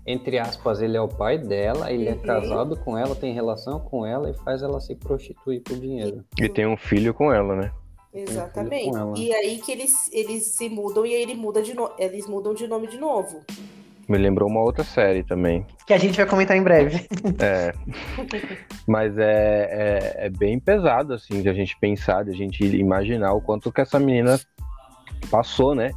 Entre 0.07 0.39
aspas, 0.39 0.81
ele 0.81 0.97
é 0.97 1.01
o 1.01 1.09
pai 1.09 1.39
dela, 1.39 1.91
ele 1.93 2.09
é 2.09 2.13
Uhum. 2.13 2.19
casado 2.23 2.77
com 2.77 2.97
ela, 2.97 3.15
tem 3.15 3.33
relação 3.35 3.79
com 3.79 4.05
ela 4.07 4.31
e 4.31 4.35
faz 4.35 4.63
ela 4.63 4.81
se 4.81 4.95
prostituir 4.95 5.61
por 5.63 5.77
dinheiro. 5.79 6.25
E 6.39 6.49
tem 6.49 6.67
um 6.67 6.77
filho 6.77 7.13
com 7.13 7.33
ela, 7.33 7.55
né? 7.55 7.71
Exatamente. 8.13 8.97
ela. 8.97 9.17
E 9.17 9.33
aí 9.33 9.59
que 9.59 9.71
eles, 9.71 10.13
eles 10.13 10.45
se 10.57 10.69
mudam 10.69 11.07
e 11.07 11.15
aí 11.15 11.23
ele 11.23 11.35
muda 11.35 11.63
de 11.63 11.75
no... 11.75 11.91
eles 11.99 12.27
mudam 12.27 12.55
de 12.55 12.67
nome 12.67 12.89
de 12.89 12.99
novo. 12.99 13.41
Me 14.09 14.19
lembrou 14.19 14.49
uma 14.49 14.61
outra 14.61 14.83
série 14.83 15.23
também. 15.23 15.65
Que 15.87 15.93
a 15.95 15.99
gente 15.99 16.17
vai 16.17 16.27
comentar 16.27 16.57
em 16.57 16.63
breve. 16.63 17.07
É. 17.39 17.73
Mas 18.87 19.17
é, 19.17 19.69
é, 20.21 20.27
é 20.27 20.31
bem 20.31 20.59
pesado, 20.59 21.15
assim, 21.15 21.41
de 21.41 21.49
a 21.49 21.53
gente 21.53 21.79
pensar, 21.79 22.25
de 22.25 22.31
a 22.31 22.35
gente 22.35 22.65
imaginar 22.65 23.33
o 23.33 23.41
quanto 23.41 23.71
que 23.71 23.81
essa 23.81 24.01
menina 24.01 24.41
passou, 25.31 25.75
né? 25.77 25.93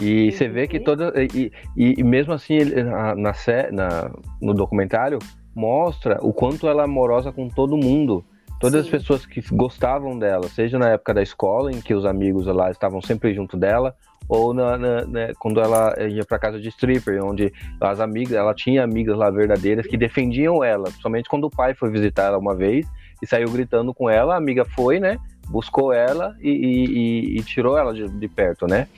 E 0.00 0.30
você 0.32 0.46
vê 0.48 0.66
que 0.66 0.78
toda. 0.78 1.12
E, 1.34 1.50
e- 1.76 1.94
e 1.98 2.02
mesmo 2.04 2.32
assim, 2.32 2.54
ele- 2.54 2.82
na, 2.82 3.14
na, 3.14 3.32
na- 3.72 4.10
no 4.42 4.52
documentário, 4.52 5.18
mostra 5.54 6.18
o 6.22 6.32
quanto 6.32 6.68
ela 6.68 6.82
é 6.82 6.84
amorosa 6.84 7.32
com 7.32 7.48
todo 7.48 7.76
mundo. 7.76 8.24
Todas 8.60 8.80
as 8.80 8.86
Sim. 8.86 8.92
pessoas 8.92 9.26
que 9.26 9.42
gostavam 9.54 10.18
dela, 10.18 10.48
seja 10.48 10.78
na 10.78 10.90
época 10.90 11.12
da 11.12 11.22
escola, 11.22 11.70
em 11.70 11.80
que 11.80 11.92
os 11.94 12.06
amigos 12.06 12.46
lá 12.46 12.70
estavam 12.70 13.02
sempre 13.02 13.34
junto 13.34 13.54
dela, 13.56 13.94
ou 14.28 14.54
na, 14.54 14.78
na- 14.78 15.04
né, 15.04 15.32
quando 15.38 15.60
ela 15.60 15.94
ia 16.08 16.24
para 16.24 16.38
casa 16.38 16.58
de 16.58 16.68
stripper, 16.70 17.22
onde 17.22 17.52
as 17.80 18.00
amigas, 18.00 18.32
ela 18.32 18.54
tinha 18.54 18.82
amigas 18.82 19.16
lá 19.16 19.30
verdadeiras 19.30 19.86
que 19.86 19.96
defendiam 19.96 20.64
ela, 20.64 20.90
somente 21.02 21.28
quando 21.28 21.44
o 21.44 21.50
pai 21.50 21.74
foi 21.74 21.90
visitar 21.90 22.24
ela 22.24 22.38
uma 22.38 22.54
vez 22.56 22.86
e 23.22 23.26
saiu 23.26 23.50
gritando 23.50 23.92
com 23.92 24.08
ela, 24.08 24.34
a 24.34 24.38
amiga 24.38 24.64
foi, 24.64 24.98
né, 24.98 25.18
buscou 25.48 25.92
ela 25.92 26.34
e, 26.40 26.50
e- 26.50 26.86
e- 26.86 27.38
e 27.38 27.42
tirou 27.42 27.76
ela 27.76 27.92
de, 27.92 28.08
de 28.08 28.28
perto, 28.28 28.66
né? 28.66 28.88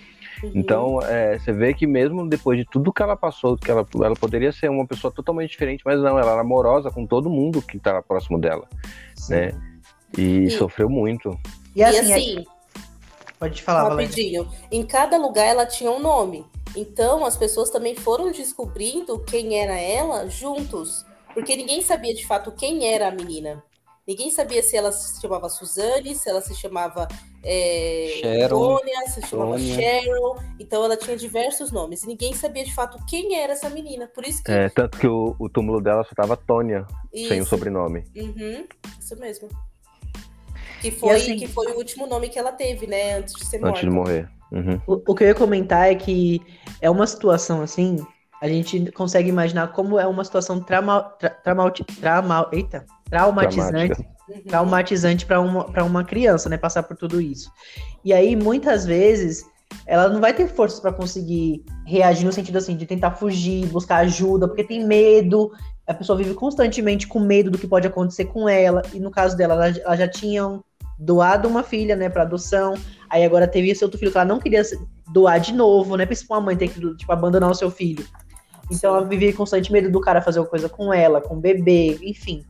Uhum. 0.43 0.51
Então, 0.55 1.03
é, 1.03 1.39
você 1.39 1.53
vê 1.53 1.75
que 1.75 1.87
mesmo 1.87 2.29
depois 2.29 2.59
de 2.59 2.65
tudo 2.65 2.93
que 2.93 3.03
ela 3.03 3.17
passou, 3.17 3.57
que 3.57 3.71
ela, 3.71 3.87
ela 4.03 4.15
poderia 4.15 4.53
ser 4.53 4.71
uma 4.71 4.87
pessoa 4.87 5.13
totalmente 5.13 5.51
diferente, 5.51 5.83
mas 5.85 6.01
não, 6.01 6.19
ela 6.19 6.33
era 6.33 6.41
amorosa 6.41 6.91
com 6.91 7.07
todo 7.07 7.29
mundo 7.31 7.61
que 7.63 7.77
estava 7.77 8.03
próximo 8.03 8.39
dela, 8.39 8.69
né? 9.29 9.53
E, 10.17 10.45
E- 10.45 10.51
sofreu 10.51 10.89
muito. 10.89 11.39
E 11.75 11.81
E 11.81 11.85
assim, 11.85 12.13
assim, 12.13 12.45
pode 13.39 13.63
falar, 13.63 13.89
rapidinho, 13.89 14.49
em 14.71 14.85
cada 14.85 15.17
lugar 15.19 15.45
ela 15.47 15.67
tinha 15.67 15.91
um 15.91 16.01
nome. 16.01 16.45
Então 16.77 17.25
as 17.25 17.37
pessoas 17.37 17.71
também 17.71 17.95
foram 17.95 18.31
descobrindo 18.31 19.19
quem 19.25 19.61
era 19.61 19.79
ela 19.79 20.29
juntos. 20.29 21.05
Porque 21.35 21.55
ninguém 21.57 21.83
sabia 21.83 22.15
de 22.15 22.27
fato 22.27 22.51
quem 22.53 22.87
era 22.87 23.09
a 23.09 23.11
menina. 23.11 23.63
Ninguém 24.09 24.31
sabia 24.31 24.63
se 24.63 24.75
ela 24.75 24.91
se 24.91 25.21
chamava 25.21 25.51
Suzane, 25.51 26.15
se 26.15 26.31
ela 26.31 26.41
se 26.41 26.55
chamava 26.55 27.07
é, 27.45 28.21
Sharon, 28.23 28.79
Tônia, 28.79 29.07
se 29.07 29.21
chamava 29.27 29.51
Tônia. 29.53 29.75
Cheryl. 29.75 30.37
Então 30.59 30.83
ela 30.83 30.97
tinha 30.97 31.15
diversos 31.15 31.71
nomes. 31.71 32.05
E 32.05 32.07
ninguém 32.07 32.33
sabia 32.33 32.65
de 32.65 32.75
fato 32.75 32.99
quem 33.07 33.39
era 33.39 33.53
essa 33.53 33.69
menina. 33.69 34.07
Por 34.09 34.25
isso 34.27 34.43
que. 34.43 34.51
É, 34.51 34.71
tanto 34.71 34.97
que 34.99 35.07
o, 35.07 35.37
o 35.39 35.51
túmulo 35.51 35.79
dela 35.79 36.03
só 36.05 36.15
tava 36.15 36.39
Tônia, 36.39 36.87
sem 37.13 37.33
o 37.39 37.43
isso. 37.43 37.51
sobrenome. 37.51 38.03
Uhum, 38.17 38.67
isso 38.99 39.15
mesmo. 39.21 39.47
Que 40.81 40.91
foi, 40.91 41.17
assim- 41.17 41.37
que 41.37 41.47
foi 41.47 41.71
o 41.73 41.77
último 41.77 42.07
nome 42.07 42.31
que 42.31 42.39
ela 42.39 42.53
teve, 42.53 42.87
né? 42.87 43.19
Antes 43.19 43.35
de 43.35 43.45
ser 43.45 43.59
morta. 43.59 43.71
Antes 43.77 43.83
de 43.83 43.91
morrer. 43.91 44.29
Uhum. 44.51 44.81
O, 44.87 45.13
o 45.13 45.15
que 45.15 45.25
eu 45.25 45.29
ia 45.29 45.35
comentar 45.35 45.91
é 45.93 45.95
que 45.95 46.41
é 46.81 46.89
uma 46.89 47.07
situação 47.07 47.61
assim, 47.61 47.99
a 48.41 48.49
gente 48.49 48.91
consegue 48.93 49.29
imaginar 49.29 49.69
como 49.69 49.99
é 49.99 50.07
uma 50.07 50.25
situação 50.25 50.61
trauma, 50.61 51.03
tra, 51.19 51.31
traumati- 51.31 51.85
trauma- 51.85 52.49
eita, 52.53 52.85
traumatizante. 53.09 54.01
Uhum. 54.29 54.43
traumatizante 54.47 55.25
para 55.25 55.41
uma, 55.41 55.65
pra 55.65 55.83
uma 55.85 56.05
criança, 56.05 56.51
né, 56.51 56.59
passar 56.59 56.83
por 56.83 56.95
tudo 56.97 57.19
isso. 57.19 57.51
E 58.05 58.13
aí, 58.13 58.37
muitas 58.37 58.85
vezes, 58.85 59.43
ela 59.87 60.09
não 60.11 60.21
vai 60.21 60.35
ter 60.35 60.47
forças 60.49 60.79
para 60.81 60.93
conseguir 60.93 61.65
reagir 61.87 62.27
no 62.27 62.33
sentido 62.33 62.59
assim, 62.59 62.77
de 62.77 62.85
tentar 62.85 63.13
fugir, 63.13 63.67
buscar 63.69 63.97
ajuda, 63.99 64.47
porque 64.47 64.65
tem 64.65 64.87
medo, 64.87 65.51
a 65.87 65.95
pessoa 65.95 66.19
vive 66.19 66.35
constantemente 66.35 67.07
com 67.07 67.19
medo 67.21 67.51
do 67.51 67.57
que 67.57 67.67
pode 67.67 67.87
acontecer 67.87 68.27
com 68.27 68.47
ela, 68.47 68.83
e 68.93 69.01
no 69.01 69.11
caso 69.11 69.35
dela, 69.35 69.55
ela, 69.55 69.69
ela 69.79 69.97
já 69.97 70.07
tinha 70.07 70.61
doado 70.99 71.49
uma 71.49 71.63
filha, 71.63 71.97
né, 71.97 72.11
para 72.11 72.23
adoção, 72.23 72.75
aí 73.09 73.25
agora 73.25 73.49
teve 73.49 73.71
esse 73.71 73.83
outro 73.83 73.99
filho 73.99 74.13
que 74.13 74.19
ela 74.19 74.27
não 74.27 74.39
queria 74.39 74.63
doar 75.11 75.41
de 75.41 75.55
novo, 75.55 75.97
né, 75.97 76.05
principalmente 76.05 76.43
uma 76.43 76.47
mãe 76.47 76.57
ter 76.57 76.69
que, 76.69 76.97
tipo, 76.97 77.13
abandonar 77.13 77.51
o 77.51 77.55
seu 77.55 77.71
filho. 77.71 78.05
Então 78.71 78.97
ela 78.97 79.07
vivia 79.07 79.33
com 79.33 79.39
constante 79.39 79.73
medo 79.73 79.91
do 79.91 80.01
cara 80.01 80.21
fazer 80.21 80.45
coisa 80.47 80.69
com 80.69 80.93
ela, 80.93 81.21
com 81.21 81.35
o 81.35 81.41
bebê, 81.41 81.99
enfim. 82.03 82.45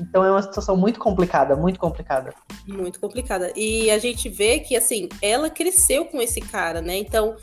Então 0.00 0.24
é 0.24 0.30
uma 0.30 0.42
situação 0.42 0.76
muito 0.76 0.98
complicada, 0.98 1.56
muito 1.56 1.78
complicada. 1.78 2.32
Muito 2.66 3.00
complicada. 3.00 3.52
E 3.56 3.90
a 3.90 3.98
gente 3.98 4.28
vê 4.28 4.60
que, 4.60 4.76
assim, 4.76 5.08
ela 5.20 5.50
cresceu 5.50 6.04
com 6.06 6.20
esse 6.20 6.40
cara, 6.40 6.80
né? 6.80 6.96
Então, 6.96 7.36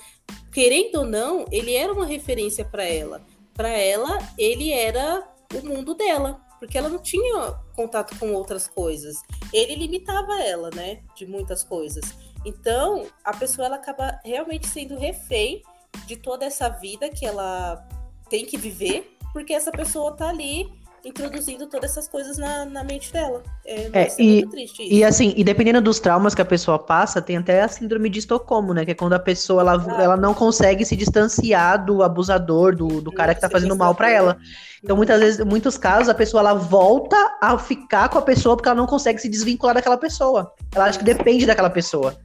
querendo 0.52 1.00
ou 1.00 1.06
não, 1.06 1.46
ele 1.52 1.74
era 1.74 1.92
uma 1.92 2.06
referência 2.06 2.64
para 2.64 2.84
ela. 2.84 3.22
Para 3.54 3.70
ela, 3.70 4.18
ele 4.38 4.72
era 4.72 5.28
o 5.54 5.66
mundo 5.66 5.94
dela, 5.94 6.42
porque 6.60 6.78
ela 6.78 6.90
não 6.90 7.00
tinha 7.00 7.54
contato 7.76 8.18
com 8.18 8.34
outras 8.34 8.68
coisas. 8.68 9.18
Ele 9.52 9.76
limitava 9.76 10.42
ela, 10.42 10.70
né? 10.74 11.00
De 11.16 11.26
muitas 11.26 11.64
coisas. 11.64 12.04
Então, 12.46 13.08
a 13.24 13.36
pessoa 13.36 13.66
ela 13.66 13.76
acaba 13.78 14.20
realmente 14.24 14.68
sendo 14.68 14.98
refém 14.98 15.62
de 16.06 16.16
toda 16.16 16.46
essa 16.46 16.70
vida 16.70 17.10
que 17.10 17.26
ela 17.26 17.84
tem 18.30 18.46
que 18.46 18.58
viver, 18.58 19.16
porque 19.34 19.54
essa 19.54 19.72
pessoa 19.72 20.12
tá 20.16 20.30
ali 20.30 20.68
introduzindo 21.04 21.68
todas 21.68 21.92
essas 21.92 22.08
coisas 22.08 22.36
na, 22.36 22.66
na 22.66 22.84
mente 22.84 23.14
dela. 23.14 23.44
É, 23.64 24.10
ser 24.10 24.24
e- 24.24 24.32
muito 24.38 24.50
triste 24.50 24.82
isso. 24.82 24.92
E 24.92 25.04
assim, 25.04 25.34
e 25.38 25.44
dependendo 25.44 25.80
dos 25.80 26.00
traumas 26.00 26.34
que 26.34 26.42
a 26.42 26.46
pessoa 26.46 26.80
passa, 26.80 27.22
tem 27.22 27.38
até 27.38 27.62
a 27.62 27.68
síndrome 27.68 28.10
de 28.10 28.18
Estocolmo, 28.18 28.74
né? 28.74 28.84
Que 28.84 28.90
é 28.92 28.96
quando 28.96 29.14
a 29.14 29.20
pessoa 29.20 29.62
ela, 29.62 29.86
Ah. 29.88 30.02
ela 30.02 30.18
não 30.18 30.34
consegue 30.34 30.84
se 30.84 30.96
distanciar 30.96 31.86
do 31.86 32.02
abusador, 32.02 32.76
do, 32.76 33.02
do 33.02 33.12
cara 33.12 33.36
que 33.36 33.42
tá 33.42 33.48
fazendo 33.48 33.76
mal 33.76 33.94
pra 33.94 34.10
ela. 34.10 34.36
Então, 34.84 34.98
muitas 34.98 35.20
vezes, 35.20 35.40
em 35.40 35.46
muitos 35.46 35.78
casos, 35.78 36.10
a 36.10 36.14
pessoa 36.16 36.42
ela 36.42 36.56
volta 36.56 37.16
a 37.40 37.56
ficar 37.60 38.10
com 38.10 38.18
a 38.18 38.22
pessoa 38.24 38.56
porque 38.56 38.68
ela 38.68 38.76
não 38.76 38.88
consegue 38.88 39.20
se 39.22 39.30
desvincular 39.30 39.76
daquela 39.76 39.98
pessoa. 39.98 40.54
Ela 40.74 40.86
acha 40.86 40.98
que 40.98 41.06
depende 41.06 41.46
daquela 41.46 41.70
pessoa. 41.70 42.18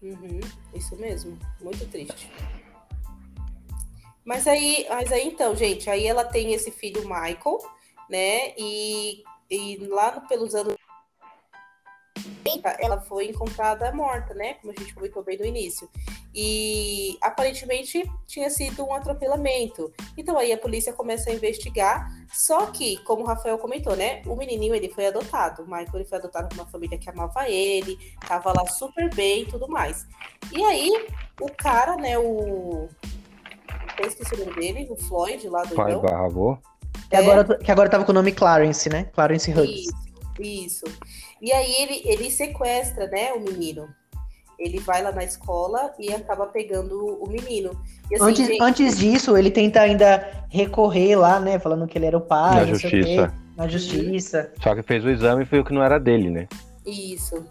Uhum, 0.00 0.38
isso 0.72 0.94
mesmo, 0.96 1.36
muito 1.60 1.84
triste. 1.86 2.30
Mas 4.24 4.46
aí, 4.46 4.86
mas 4.88 5.12
aí 5.12 5.26
então, 5.26 5.54
gente, 5.54 5.90
aí 5.90 6.06
ela 6.06 6.24
tem 6.24 6.52
esse 6.54 6.70
filho 6.70 7.02
Michael, 7.02 7.58
né? 8.08 8.54
E, 8.56 9.22
e 9.50 9.76
lá 9.86 10.20
pelos 10.20 10.54
anos 10.54 10.74
80, 12.44 12.68
ela 12.78 13.00
foi 13.00 13.26
encontrada 13.26 13.92
morta, 13.92 14.34
né? 14.34 14.54
Como 14.54 14.72
a 14.72 14.80
gente 14.80 14.94
comentou 14.94 15.22
bem 15.22 15.38
no 15.38 15.44
início. 15.44 15.88
E 16.34 17.16
aparentemente 17.20 18.02
tinha 18.26 18.50
sido 18.50 18.84
um 18.84 18.92
atropelamento. 18.92 19.92
Então 20.16 20.36
aí 20.38 20.52
a 20.52 20.58
polícia 20.58 20.92
começa 20.92 21.30
a 21.30 21.34
investigar. 21.34 22.08
Só 22.32 22.66
que, 22.66 22.96
como 23.04 23.22
o 23.22 23.26
Rafael 23.26 23.58
comentou, 23.58 23.96
né? 23.96 24.22
O 24.26 24.36
menininho 24.36 24.74
ele 24.74 24.88
foi 24.90 25.06
adotado. 25.06 25.62
O 25.62 25.66
Michael 25.66 25.90
ele 25.94 26.04
foi 26.04 26.18
adotado 26.18 26.48
por 26.48 26.58
uma 26.58 26.70
família 26.70 26.98
que 26.98 27.08
amava 27.08 27.48
ele, 27.48 27.98
tava 28.26 28.52
lá 28.52 28.66
super 28.66 29.12
bem 29.14 29.42
e 29.42 29.46
tudo 29.46 29.68
mais. 29.68 30.06
E 30.52 30.62
aí, 30.64 31.08
o 31.40 31.50
cara, 31.50 31.96
né? 31.96 32.18
O. 32.18 32.88
Eu 33.98 34.08
esqueci 34.08 34.34
o 34.34 34.38
nome 34.38 34.54
dele, 34.54 34.86
o 34.90 34.96
Floyd 34.96 35.48
lá 35.48 35.62
do 35.64 35.74
Pai 35.74 35.96
barra. 35.96 36.28
Que, 37.08 37.16
agora, 37.16 37.58
que 37.58 37.70
agora 37.70 37.88
tava 37.88 38.04
com 38.04 38.12
o 38.12 38.14
nome 38.14 38.32
Clarence, 38.32 38.88
né? 38.88 39.04
Clarence 39.12 39.50
Hughes. 39.50 39.86
Isso, 39.86 39.94
isso. 40.40 40.84
E 41.40 41.52
aí 41.52 41.74
ele, 41.78 42.02
ele 42.04 42.30
sequestra, 42.30 43.06
né, 43.08 43.32
o 43.32 43.40
menino. 43.40 43.88
Ele 44.58 44.78
vai 44.80 45.02
lá 45.02 45.10
na 45.12 45.24
escola 45.24 45.92
e 45.98 46.12
acaba 46.12 46.46
pegando 46.46 47.22
o 47.22 47.28
menino. 47.28 47.70
E 48.10 48.14
assim, 48.14 48.24
Antes, 48.24 48.46
gente, 48.46 48.62
antes 48.62 48.98
disso, 48.98 49.36
ele 49.36 49.50
tenta 49.50 49.80
ainda 49.80 50.46
recorrer 50.48 51.16
lá, 51.16 51.40
né? 51.40 51.58
Falando 51.58 51.86
que 51.88 51.98
ele 51.98 52.06
era 52.06 52.16
o 52.16 52.20
pai, 52.20 52.60
Na 52.60 52.66
não 52.66 52.74
sei 52.78 52.88
o 52.88 52.90
quê, 52.90 52.96
justiça. 53.02 53.34
na 53.56 53.68
justiça. 53.68 54.52
Só 54.62 54.74
que 54.74 54.82
fez 54.82 55.04
o 55.04 55.10
exame 55.10 55.42
e 55.42 55.46
foi 55.46 55.58
o 55.58 55.64
que 55.64 55.74
não 55.74 55.82
era 55.82 55.98
dele, 55.98 56.30
né? 56.30 56.48
Isso. 56.86 57.44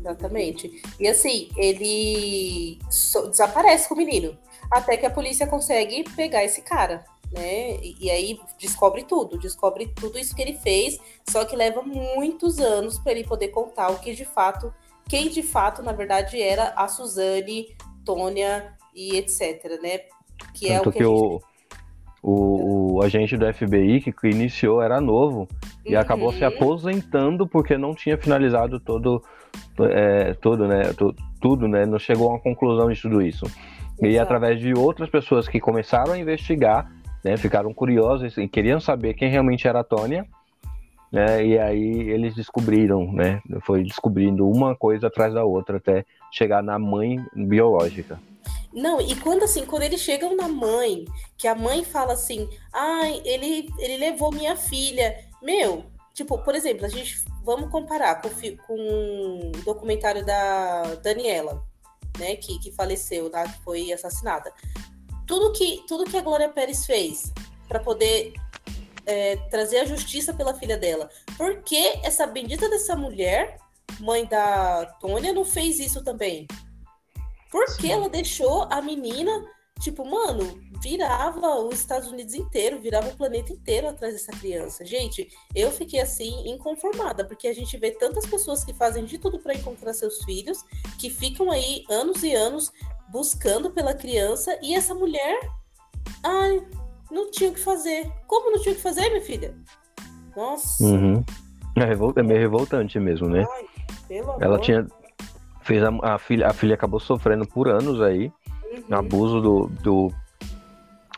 Exatamente. 0.00 0.82
E 1.00 1.08
assim, 1.08 1.48
ele 1.56 2.78
so- 2.90 3.28
desaparece 3.28 3.88
com 3.88 3.94
o 3.94 3.98
menino. 3.98 4.36
Até 4.70 4.96
que 4.96 5.06
a 5.06 5.10
polícia 5.10 5.46
consegue 5.46 6.04
pegar 6.16 6.44
esse 6.44 6.60
cara, 6.62 7.04
né? 7.32 7.76
E, 7.82 7.96
e 8.06 8.10
aí 8.10 8.38
descobre 8.58 9.04
tudo, 9.04 9.38
descobre 9.38 9.86
tudo 9.94 10.18
isso 10.18 10.34
que 10.34 10.42
ele 10.42 10.54
fez, 10.54 10.98
só 11.28 11.44
que 11.44 11.54
leva 11.56 11.82
muitos 11.82 12.58
anos 12.58 12.98
para 12.98 13.12
ele 13.12 13.24
poder 13.24 13.48
contar 13.48 13.90
o 13.90 13.98
que 13.98 14.14
de 14.14 14.24
fato, 14.24 14.72
quem 15.08 15.28
de 15.28 15.42
fato, 15.42 15.82
na 15.82 15.92
verdade, 15.92 16.40
era 16.42 16.72
a 16.76 16.88
Suzane, 16.88 17.76
Tônia 18.04 18.72
e 18.94 19.16
etc, 19.16 19.80
né? 19.82 20.00
Que 20.54 20.68
é 20.68 20.76
Tanto 20.78 20.88
o 20.88 20.92
que, 20.92 20.98
que, 20.98 21.04
o, 21.04 21.40
o, 22.22 22.94
o 22.94 23.02
agente 23.02 23.36
do 23.36 23.52
FBI 23.52 24.00
que, 24.00 24.12
que 24.12 24.28
iniciou 24.28 24.82
era 24.82 25.00
novo 25.00 25.48
e 25.84 25.94
Uhum. 25.94 26.00
acabou 26.00 26.32
se 26.32 26.44
aposentando 26.44 27.46
porque 27.46 27.78
não 27.78 27.94
tinha 27.94 28.18
finalizado 28.18 28.80
todo, 28.80 29.22
é, 29.90 30.34
todo, 30.34 30.66
né, 30.66 30.92
tu- 30.96 31.14
tudo, 31.40 31.68
né, 31.68 31.86
não 31.86 31.98
chegou 31.98 32.28
a 32.28 32.32
uma 32.32 32.40
conclusão 32.40 32.90
de 32.90 33.00
tudo 33.00 33.22
isso. 33.22 33.46
E 34.02 34.08
Exato. 34.08 34.22
através 34.22 34.60
de 34.60 34.74
outras 34.74 35.08
pessoas 35.08 35.48
que 35.48 35.60
começaram 35.60 36.12
a 36.12 36.18
investigar, 36.18 36.90
né, 37.24 37.36
ficaram 37.36 37.72
curiosos 37.72 38.36
e 38.36 38.46
queriam 38.46 38.78
saber 38.78 39.14
quem 39.14 39.30
realmente 39.30 39.66
era 39.66 39.80
a 39.80 39.84
Tônia, 39.84 40.26
né, 41.10 41.44
e 41.44 41.58
aí 41.58 42.10
eles 42.10 42.34
descobriram, 42.34 43.10
né, 43.12 43.40
foi 43.62 43.82
descobrindo 43.82 44.48
uma 44.48 44.76
coisa 44.76 45.06
atrás 45.06 45.32
da 45.32 45.44
outra 45.44 45.78
até 45.78 46.04
chegar 46.30 46.62
na 46.62 46.78
mãe 46.78 47.24
biológica. 47.34 48.20
Não, 48.72 49.00
e 49.00 49.16
quando 49.16 49.42
assim, 49.42 49.64
quando 49.64 49.84
eles 49.84 50.02
chegam 50.02 50.36
na 50.36 50.48
mãe, 50.48 51.06
que 51.38 51.48
a 51.48 51.54
mãe 51.54 51.82
fala 51.82 52.12
assim, 52.12 52.46
ai, 52.72 53.22
ele, 53.24 53.70
ele 53.78 53.96
levou 53.96 54.30
minha 54.30 54.54
filha. 54.54 55.16
Meu, 55.42 55.84
tipo, 56.12 56.36
por 56.38 56.54
exemplo, 56.54 56.84
a 56.84 56.88
gente 56.88 57.24
vamos 57.42 57.70
comparar 57.70 58.20
com, 58.20 58.28
com 58.66 59.50
o 59.54 59.64
documentário 59.64 60.26
da 60.26 60.94
Daniela, 61.02 61.64
né, 62.18 62.36
que, 62.36 62.58
que 62.58 62.72
faleceu, 62.72 63.30
tá, 63.30 63.44
que 63.44 63.62
foi 63.62 63.92
assassinada. 63.92 64.52
Tudo 65.26 65.52
que, 65.52 65.84
tudo 65.88 66.04
que 66.04 66.16
a 66.16 66.22
Glória 66.22 66.48
Pérez 66.48 66.86
fez 66.86 67.32
para 67.68 67.80
poder 67.80 68.32
é, 69.04 69.36
trazer 69.50 69.78
a 69.78 69.84
justiça 69.84 70.34
pela 70.34 70.54
filha 70.54 70.76
dela. 70.76 71.08
Por 71.36 71.62
que 71.62 72.00
essa 72.02 72.26
bendita 72.26 72.68
dessa 72.68 72.96
mulher, 72.96 73.58
mãe 74.00 74.24
da 74.26 74.86
Tônia, 75.00 75.32
não 75.32 75.44
fez 75.44 75.78
isso 75.78 76.02
também? 76.02 76.46
Por 77.50 77.76
que 77.76 77.90
ela 77.90 78.08
deixou 78.08 78.66
a 78.70 78.82
menina, 78.82 79.44
tipo, 79.80 80.04
mano, 80.04 80.58
virava 80.82 81.54
os 81.60 81.74
Estados 81.78 82.08
Unidos 82.08 82.34
inteiro, 82.34 82.80
virava 82.80 83.08
o 83.08 83.16
planeta 83.16 83.52
inteiro 83.52 83.88
atrás 83.88 84.14
dessa 84.14 84.32
criança. 84.32 84.84
Gente, 84.84 85.28
eu 85.54 85.70
fiquei 85.70 86.00
assim 86.00 86.48
inconformada, 86.48 87.24
porque 87.24 87.46
a 87.48 87.54
gente 87.54 87.76
vê 87.76 87.90
tantas 87.90 88.26
pessoas 88.26 88.64
que 88.64 88.72
fazem 88.74 89.04
de 89.04 89.18
tudo 89.18 89.38
para 89.38 89.54
encontrar 89.54 89.92
seus 89.92 90.24
filhos, 90.24 90.64
que 90.98 91.10
ficam 91.10 91.50
aí 91.50 91.84
anos 91.90 92.22
e 92.22 92.34
anos 92.34 92.72
buscando 93.08 93.70
pela 93.70 93.94
criança, 93.94 94.58
e 94.62 94.74
essa 94.74 94.94
mulher, 94.94 95.38
ai, 96.24 96.66
não 97.10 97.30
tinha 97.30 97.50
o 97.50 97.54
que 97.54 97.60
fazer. 97.60 98.10
Como 98.26 98.50
não 98.50 98.60
tinha 98.60 98.72
o 98.72 98.76
que 98.76 98.82
fazer, 98.82 99.08
minha 99.10 99.22
filha? 99.22 99.54
Nossa, 100.36 100.82
Uhum. 100.84 101.24
É, 101.76 101.84
revol- 101.84 102.12
é 102.16 102.22
meio 102.22 102.40
revoltante 102.40 102.98
mesmo, 102.98 103.28
né? 103.28 103.46
ai, 103.50 103.66
pelo 104.08 104.30
Ela 104.40 104.54
amor. 104.56 104.60
tinha. 104.60 104.86
Fez 105.62 105.82
a, 105.82 105.90
a 106.14 106.18
filha, 106.18 106.46
a 106.46 106.52
filha 106.52 106.74
acabou 106.74 106.98
sofrendo 107.00 107.46
por 107.46 107.68
anos 107.68 108.00
aí, 108.00 108.32
Uhum. 108.76 108.96
abuso 108.96 109.40
do, 109.40 109.66
do 109.82 110.12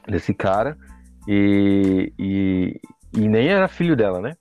desse 0.06 0.32
cara. 0.32 0.76
E, 1.26 2.12
e, 2.18 2.80
e 3.14 3.28
nem 3.28 3.48
era 3.48 3.68
filho 3.68 3.94
dela, 3.94 4.20
né? 4.20 4.36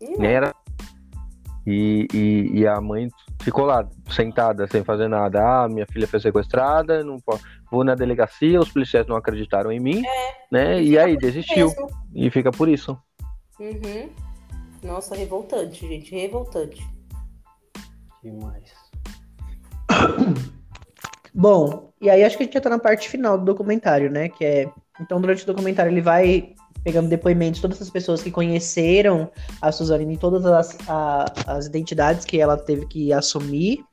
Uhum. 0.00 0.16
Nem 0.18 0.30
era. 0.30 0.54
E, 1.66 2.08
e, 2.12 2.60
e 2.60 2.66
a 2.66 2.80
mãe 2.80 3.08
ficou 3.40 3.64
lá, 3.64 3.86
sentada, 4.10 4.66
sem 4.66 4.82
fazer 4.82 5.08
nada. 5.08 5.64
Ah, 5.64 5.68
minha 5.68 5.86
filha 5.86 6.08
foi 6.08 6.20
sequestrada, 6.20 7.04
não 7.04 7.18
posso. 7.20 7.44
Vou 7.70 7.84
na 7.84 7.94
delegacia, 7.94 8.60
os 8.60 8.70
policiais 8.70 9.06
não 9.06 9.16
acreditaram 9.16 9.70
em 9.70 9.78
mim, 9.78 10.02
né? 10.50 10.82
E 10.82 10.98
aí 10.98 11.16
desistiu. 11.16 11.68
Mesmo. 11.68 11.88
E 12.14 12.30
fica 12.30 12.50
por 12.50 12.68
isso. 12.68 12.98
Uhum. 13.60 14.10
Nossa, 14.82 15.14
revoltante, 15.14 15.86
gente, 15.86 16.12
revoltante. 16.14 16.84
Demais. 18.22 18.72
Bom, 21.34 21.92
e 22.00 22.10
aí 22.10 22.22
acho 22.24 22.36
que 22.36 22.42
a 22.42 22.46
gente 22.46 22.54
já 22.54 22.60
tá 22.60 22.68
na 22.70 22.78
parte 22.78 23.08
final 23.08 23.38
do 23.38 23.44
documentário, 23.44 24.10
né? 24.10 24.28
Que 24.28 24.44
é. 24.44 24.70
Então, 25.00 25.20
durante 25.20 25.44
o 25.44 25.46
documentário, 25.46 25.90
ele 25.90 26.02
vai 26.02 26.54
pegando 26.84 27.08
depoimentos 27.08 27.56
de 27.56 27.62
todas 27.62 27.80
as 27.80 27.88
pessoas 27.88 28.22
que 28.22 28.30
conheceram 28.30 29.30
a 29.60 29.70
Suzane 29.72 30.04
em 30.14 30.16
todas 30.16 30.44
as, 30.44 30.76
a- 30.88 31.24
as 31.46 31.66
identidades 31.66 32.24
que 32.24 32.40
ela 32.40 32.56
teve 32.56 32.86
que 32.86 33.12
assumir, 33.12 33.84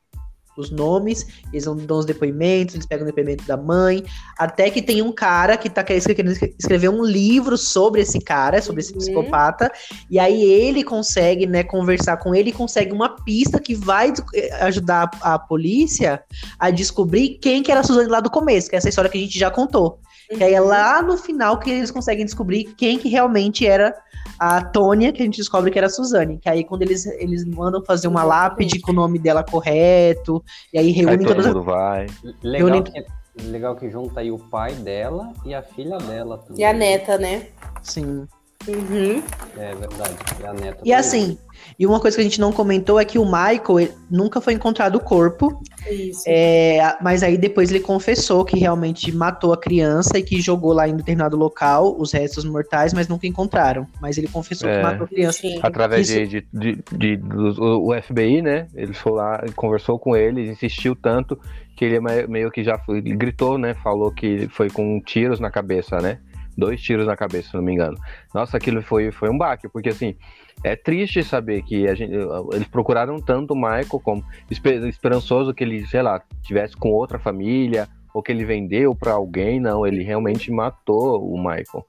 os 0.59 0.69
nomes, 0.69 1.25
eles 1.51 1.65
dão 1.65 1.97
os 1.97 2.05
depoimentos, 2.05 2.75
eles 2.75 2.85
pegam 2.85 3.03
o 3.03 3.07
depoimento 3.07 3.45
da 3.45 3.57
mãe, 3.57 4.03
até 4.37 4.69
que 4.69 4.81
tem 4.81 5.01
um 5.01 5.11
cara 5.11 5.57
que 5.57 5.69
tá 5.69 5.83
querendo 5.83 6.31
escrever 6.57 6.89
um 6.89 7.03
livro 7.03 7.57
sobre 7.57 8.01
esse 8.01 8.19
cara, 8.19 8.61
sobre 8.61 8.81
esse 8.81 8.93
Uhum. 8.93 8.99
psicopata, 8.99 9.71
e 10.09 10.19
aí 10.19 10.43
ele 10.43 10.83
consegue, 10.83 11.45
né, 11.45 11.63
conversar 11.63 12.17
com 12.17 12.35
ele 12.35 12.49
e 12.49 12.53
consegue 12.53 12.91
uma 12.91 13.09
pista 13.23 13.59
que 13.59 13.75
vai 13.75 14.13
eh, 14.33 14.63
ajudar 14.65 15.09
a, 15.21 15.35
a 15.35 15.39
polícia 15.39 16.21
a 16.57 16.69
descobrir 16.69 17.39
quem 17.41 17.63
que 17.63 17.71
era 17.71 17.81
a 17.81 17.83
Suzane 17.83 18.09
lá 18.09 18.19
do 18.19 18.29
começo, 18.29 18.69
que 18.69 18.75
é 18.75 18.77
essa 18.77 18.89
história 18.89 19.09
que 19.09 19.17
a 19.17 19.21
gente 19.21 19.37
já 19.37 19.49
contou. 19.49 19.99
Que 20.29 20.43
aí 20.43 20.53
é 20.53 20.59
lá 20.61 21.01
no 21.01 21.17
final 21.17 21.57
que 21.57 21.71
eles 21.71 21.89
conseguem 21.91 22.23
descobrir 22.23 22.65
quem 22.75 22.99
que 22.99 23.09
realmente 23.09 23.65
era 23.65 23.95
a 24.37 24.63
Tônia, 24.63 25.11
que 25.11 25.21
a 25.21 25.25
gente 25.25 25.37
descobre 25.37 25.71
que 25.71 25.77
era 25.77 25.87
a 25.87 25.89
Suzane. 25.89 26.37
Que 26.37 26.47
aí 26.49 26.63
quando 26.63 26.83
eles, 26.83 27.05
eles 27.05 27.43
mandam 27.45 27.83
fazer 27.83 28.07
uma 28.07 28.21
Exatamente. 28.21 28.49
lápide 28.51 28.79
com 28.81 28.91
o 28.91 28.95
nome 28.95 29.17
dela 29.17 29.43
correto, 29.43 30.43
e 30.71 30.77
aí 30.77 30.85
Aí 30.85 30.91
reúnem 30.91 31.25
todas 31.25 31.45
as... 31.47 31.53
vai. 31.65 32.05
Legal 32.43 32.69
nem- 32.69 32.83
que, 32.83 33.05
legal 33.43 33.75
que 33.75 33.89
junta 33.89 34.19
aí 34.19 34.31
o 34.31 34.37
pai 34.37 34.73
dela 34.73 35.33
e 35.45 35.53
a 35.53 35.61
filha 35.63 35.97
dela 35.97 36.37
também. 36.37 36.61
E 36.61 36.63
a 36.63 36.73
neta, 36.73 37.17
né? 37.17 37.47
Sim. 37.81 38.27
Uhum. 38.67 39.23
É 39.57 39.73
verdade. 39.73 40.15
E 40.41 40.45
a 40.45 40.53
neta 40.53 40.81
E 40.85 40.93
assim, 40.93 41.37
e 41.77 41.87
uma 41.87 41.99
coisa 41.99 42.17
que 42.17 42.21
a 42.21 42.23
gente 42.23 42.41
não 42.41 42.51
comentou 42.51 42.99
é 42.99 43.05
que 43.05 43.17
o 43.17 43.23
Michael 43.25 43.79
ele- 43.79 43.91
nunca 44.11 44.41
foi 44.41 44.53
encontrado 44.53 44.95
o 44.97 44.99
corpo, 44.99 45.61
Isso. 45.89 46.23
é, 46.27 46.97
mas 47.01 47.23
aí 47.23 47.37
depois 47.37 47.69
ele 47.71 47.79
confessou 47.79 48.43
que 48.43 48.59
realmente 48.59 49.11
matou 49.15 49.53
a 49.53 49.57
criança 49.57 50.19
e 50.19 50.23
que 50.23 50.41
jogou 50.41 50.73
lá 50.73 50.87
em 50.89 50.95
determinado 50.95 51.37
local 51.37 51.95
os 51.97 52.11
restos 52.11 52.43
mortais, 52.43 52.93
mas 52.93 53.07
nunca 53.07 53.25
encontraram. 53.25 53.87
Mas 54.01 54.17
ele 54.17 54.27
confessou 54.27 54.69
É. 54.69 54.77
que 54.77 54.83
matou 54.83 55.05
a 55.05 55.07
criança. 55.07 55.39
Sim. 55.39 55.59
Através 55.63 56.09
Isso- 56.09 56.19
de, 56.27 56.41
de, 56.41 56.47
de, 56.53 56.83
de- 56.91 57.17
do- 57.17 57.81
o 57.85 57.93
FBI, 57.93 58.41
né? 58.41 58.67
Ele 58.75 58.93
foi 58.93 59.13
lá, 59.13 59.41
conversou 59.55 59.97
com 59.97 60.15
ele, 60.17 60.49
insistiu 60.49 60.95
tanto 60.95 61.39
que 61.77 61.85
ele 61.85 62.01
me- 62.01 62.27
meio 62.27 62.51
que 62.51 62.61
já 62.61 62.77
foi, 62.77 63.01
gritou, 63.01 63.57
né? 63.57 63.73
Falou 63.75 64.11
que 64.11 64.49
foi 64.49 64.69
com 64.69 64.99
tiros 64.99 65.39
na 65.39 65.49
cabeça, 65.49 65.99
né? 66.01 66.19
Dois 66.59 66.81
tiros 66.81 67.07
na 67.07 67.15
cabeça, 67.15 67.49
se 67.49 67.55
não 67.55 67.63
me 67.63 67.73
engano. 67.73 67.97
Nossa, 68.33 68.57
aquilo 68.57 68.81
foi, 68.81 69.11
foi 69.11 69.29
um 69.29 69.37
baque, 69.37 69.69
porque 69.69 69.89
assim, 69.89 70.15
é 70.63 70.75
triste 70.75 71.23
saber 71.23 71.61
que 71.63 71.87
a 71.87 71.95
gente, 71.95 72.13
eles 72.53 72.67
procuraram 72.67 73.19
tanto 73.19 73.53
o 73.53 73.57
Michael 73.57 73.99
como 74.03 74.23
esper- 74.51 74.85
esperançoso 74.85 75.53
que 75.53 75.63
ele, 75.63 75.85
sei 75.87 76.01
lá, 76.01 76.21
tivesse 76.43 76.75
com 76.75 76.89
outra 76.89 77.17
família 77.17 77.87
ou 78.13 78.21
que 78.21 78.31
ele 78.31 78.43
vendeu 78.43 78.93
pra 78.93 79.13
alguém. 79.13 79.59
Não, 79.59 79.87
ele 79.87 80.03
realmente 80.03 80.51
matou 80.51 81.23
o 81.23 81.37
Michael. 81.37 81.85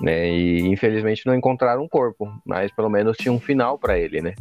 Né, 0.00 0.30
e 0.30 0.60
infelizmente 0.68 1.26
não 1.26 1.34
encontraram 1.34 1.82
um 1.82 1.88
corpo, 1.88 2.26
mas 2.46 2.72
pelo 2.72 2.88
menos 2.88 3.14
tinha 3.16 3.30
um 3.30 3.38
final 3.38 3.78
pra 3.78 3.98
ele, 3.98 4.22
né? 4.22 4.34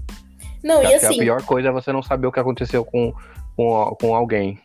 Não, 0.64 0.82
e 0.82 0.86
Acho 0.86 1.00
que 1.00 1.06
assim, 1.08 1.20
a 1.20 1.24
pior 1.24 1.44
coisa 1.44 1.68
é 1.68 1.72
você 1.72 1.92
não 1.92 2.02
saber 2.02 2.26
o 2.26 2.32
que 2.32 2.40
aconteceu 2.40 2.86
com, 2.86 3.14
com, 3.56 3.96
com 4.00 4.16
alguém. 4.16 4.58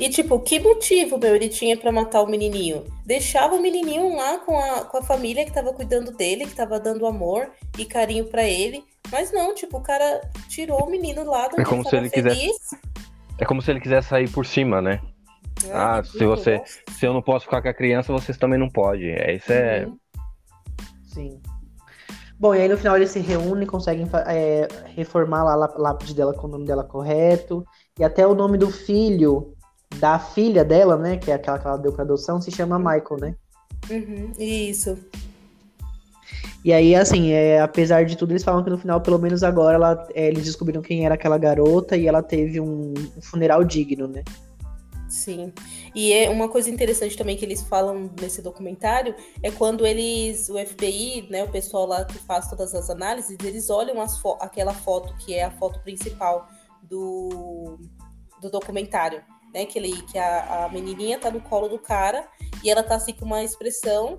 E 0.00 0.08
tipo, 0.08 0.38
que 0.40 0.58
motivo, 0.58 1.18
meu, 1.18 1.34
ele 1.36 1.48
tinha 1.48 1.76
pra 1.76 1.92
matar 1.92 2.22
o 2.22 2.26
menininho? 2.26 2.84
Deixava 3.04 3.54
o 3.54 3.60
menininho 3.62 4.16
lá 4.16 4.38
com 4.38 4.58
a, 4.58 4.84
com 4.84 4.96
a 4.98 5.02
família 5.02 5.44
que 5.44 5.52
tava 5.52 5.72
cuidando 5.72 6.12
dele, 6.12 6.46
que 6.46 6.54
tava 6.54 6.80
dando 6.80 7.06
amor 7.06 7.50
e 7.78 7.84
carinho 7.84 8.24
pra 8.26 8.44
ele. 8.44 8.82
Mas 9.10 9.32
não, 9.32 9.54
tipo, 9.54 9.76
o 9.78 9.82
cara 9.82 10.20
tirou 10.48 10.84
o 10.84 10.90
menino 10.90 11.24
lá 11.24 11.48
do 11.48 11.60
É 11.60 11.64
como 11.64 11.86
se 11.88 11.94
ele 11.96 12.08
quisesse- 12.10 12.36
feliz. 12.40 12.56
É 13.38 13.44
como 13.44 13.60
se 13.62 13.70
ele 13.70 13.80
quisesse 13.80 14.08
sair 14.08 14.28
por 14.30 14.46
cima, 14.46 14.80
né? 14.80 15.00
Ah, 15.72 16.00
que 16.02 16.08
se 16.18 16.24
você- 16.24 16.58
nossa. 16.58 16.72
Se 16.98 17.06
eu 17.06 17.12
não 17.12 17.22
posso 17.22 17.44
ficar 17.44 17.60
com 17.62 17.68
a 17.68 17.74
criança, 17.74 18.12
vocês 18.12 18.36
também 18.38 18.58
não 18.58 18.68
podem. 18.70 19.10
É, 19.10 19.34
isso 19.34 19.52
é. 19.52 19.86
Uhum. 19.86 19.98
Sim. 21.06 21.40
Bom, 22.38 22.54
e 22.54 22.60
aí 22.60 22.68
no 22.68 22.76
final 22.76 22.96
eles 22.96 23.10
se 23.10 23.20
reúnem, 23.20 23.66
conseguem 23.66 24.08
é, 24.26 24.66
reformar 24.96 25.44
lá 25.44 25.52
a 25.52 25.56
lá- 25.56 25.74
lápide 25.76 26.14
dela 26.14 26.34
com 26.34 26.46
o 26.46 26.50
nome 26.50 26.64
dela 26.66 26.82
correto. 26.82 27.64
E 27.98 28.02
até 28.04 28.26
o 28.26 28.34
nome 28.34 28.58
do 28.58 28.70
filho, 28.70 29.54
da 30.02 30.18
filha 30.18 30.64
dela, 30.64 30.96
né? 30.96 31.16
Que 31.16 31.30
é 31.30 31.34
aquela 31.34 31.60
que 31.60 31.66
ela 31.66 31.76
deu 31.76 31.92
pra 31.92 32.02
adoção, 32.02 32.42
se 32.42 32.50
chama 32.50 32.76
Michael, 32.76 33.20
né? 33.20 33.36
Uhum, 33.88 34.32
Isso. 34.36 34.98
E 36.64 36.72
aí, 36.72 36.92
assim, 36.96 37.30
é, 37.30 37.60
apesar 37.60 38.04
de 38.04 38.16
tudo, 38.16 38.32
eles 38.32 38.42
falam 38.42 38.64
que 38.64 38.70
no 38.70 38.78
final, 38.78 39.00
pelo 39.00 39.18
menos 39.18 39.44
agora, 39.44 39.76
ela, 39.76 40.08
é, 40.12 40.26
eles 40.26 40.44
descobriram 40.44 40.82
quem 40.82 41.04
era 41.06 41.14
aquela 41.14 41.38
garota 41.38 41.96
e 41.96 42.08
ela 42.08 42.20
teve 42.20 42.58
um, 42.60 42.94
um 43.16 43.22
funeral 43.22 43.62
digno, 43.62 44.08
né? 44.08 44.24
Sim. 45.08 45.52
E 45.94 46.12
é 46.12 46.28
uma 46.30 46.48
coisa 46.48 46.68
interessante 46.68 47.16
também 47.16 47.36
que 47.36 47.44
eles 47.44 47.62
falam 47.62 48.10
nesse 48.20 48.42
documentário 48.42 49.14
é 49.40 49.52
quando 49.52 49.86
eles, 49.86 50.48
o 50.48 50.58
FBI, 50.58 51.28
né, 51.30 51.44
o 51.44 51.48
pessoal 51.48 51.86
lá 51.86 52.04
que 52.04 52.18
faz 52.18 52.48
todas 52.48 52.74
as 52.74 52.90
análises, 52.90 53.36
eles 53.44 53.70
olham 53.70 54.00
as 54.00 54.18
fo- 54.18 54.38
aquela 54.40 54.72
foto 54.72 55.14
que 55.18 55.34
é 55.34 55.44
a 55.44 55.50
foto 55.50 55.80
principal 55.80 56.48
do, 56.82 57.78
do 58.40 58.50
documentário, 58.50 59.22
né? 59.52 59.66
Que, 59.66 59.78
ele, 59.78 60.02
que 60.02 60.18
a, 60.18 60.64
a 60.64 60.68
menininha 60.68 61.18
tá 61.18 61.30
no 61.30 61.40
colo 61.40 61.68
do 61.68 61.78
cara 61.78 62.28
e 62.62 62.70
ela 62.70 62.82
tá 62.82 62.96
assim 62.96 63.12
com 63.12 63.24
uma 63.24 63.42
expressão 63.42 64.18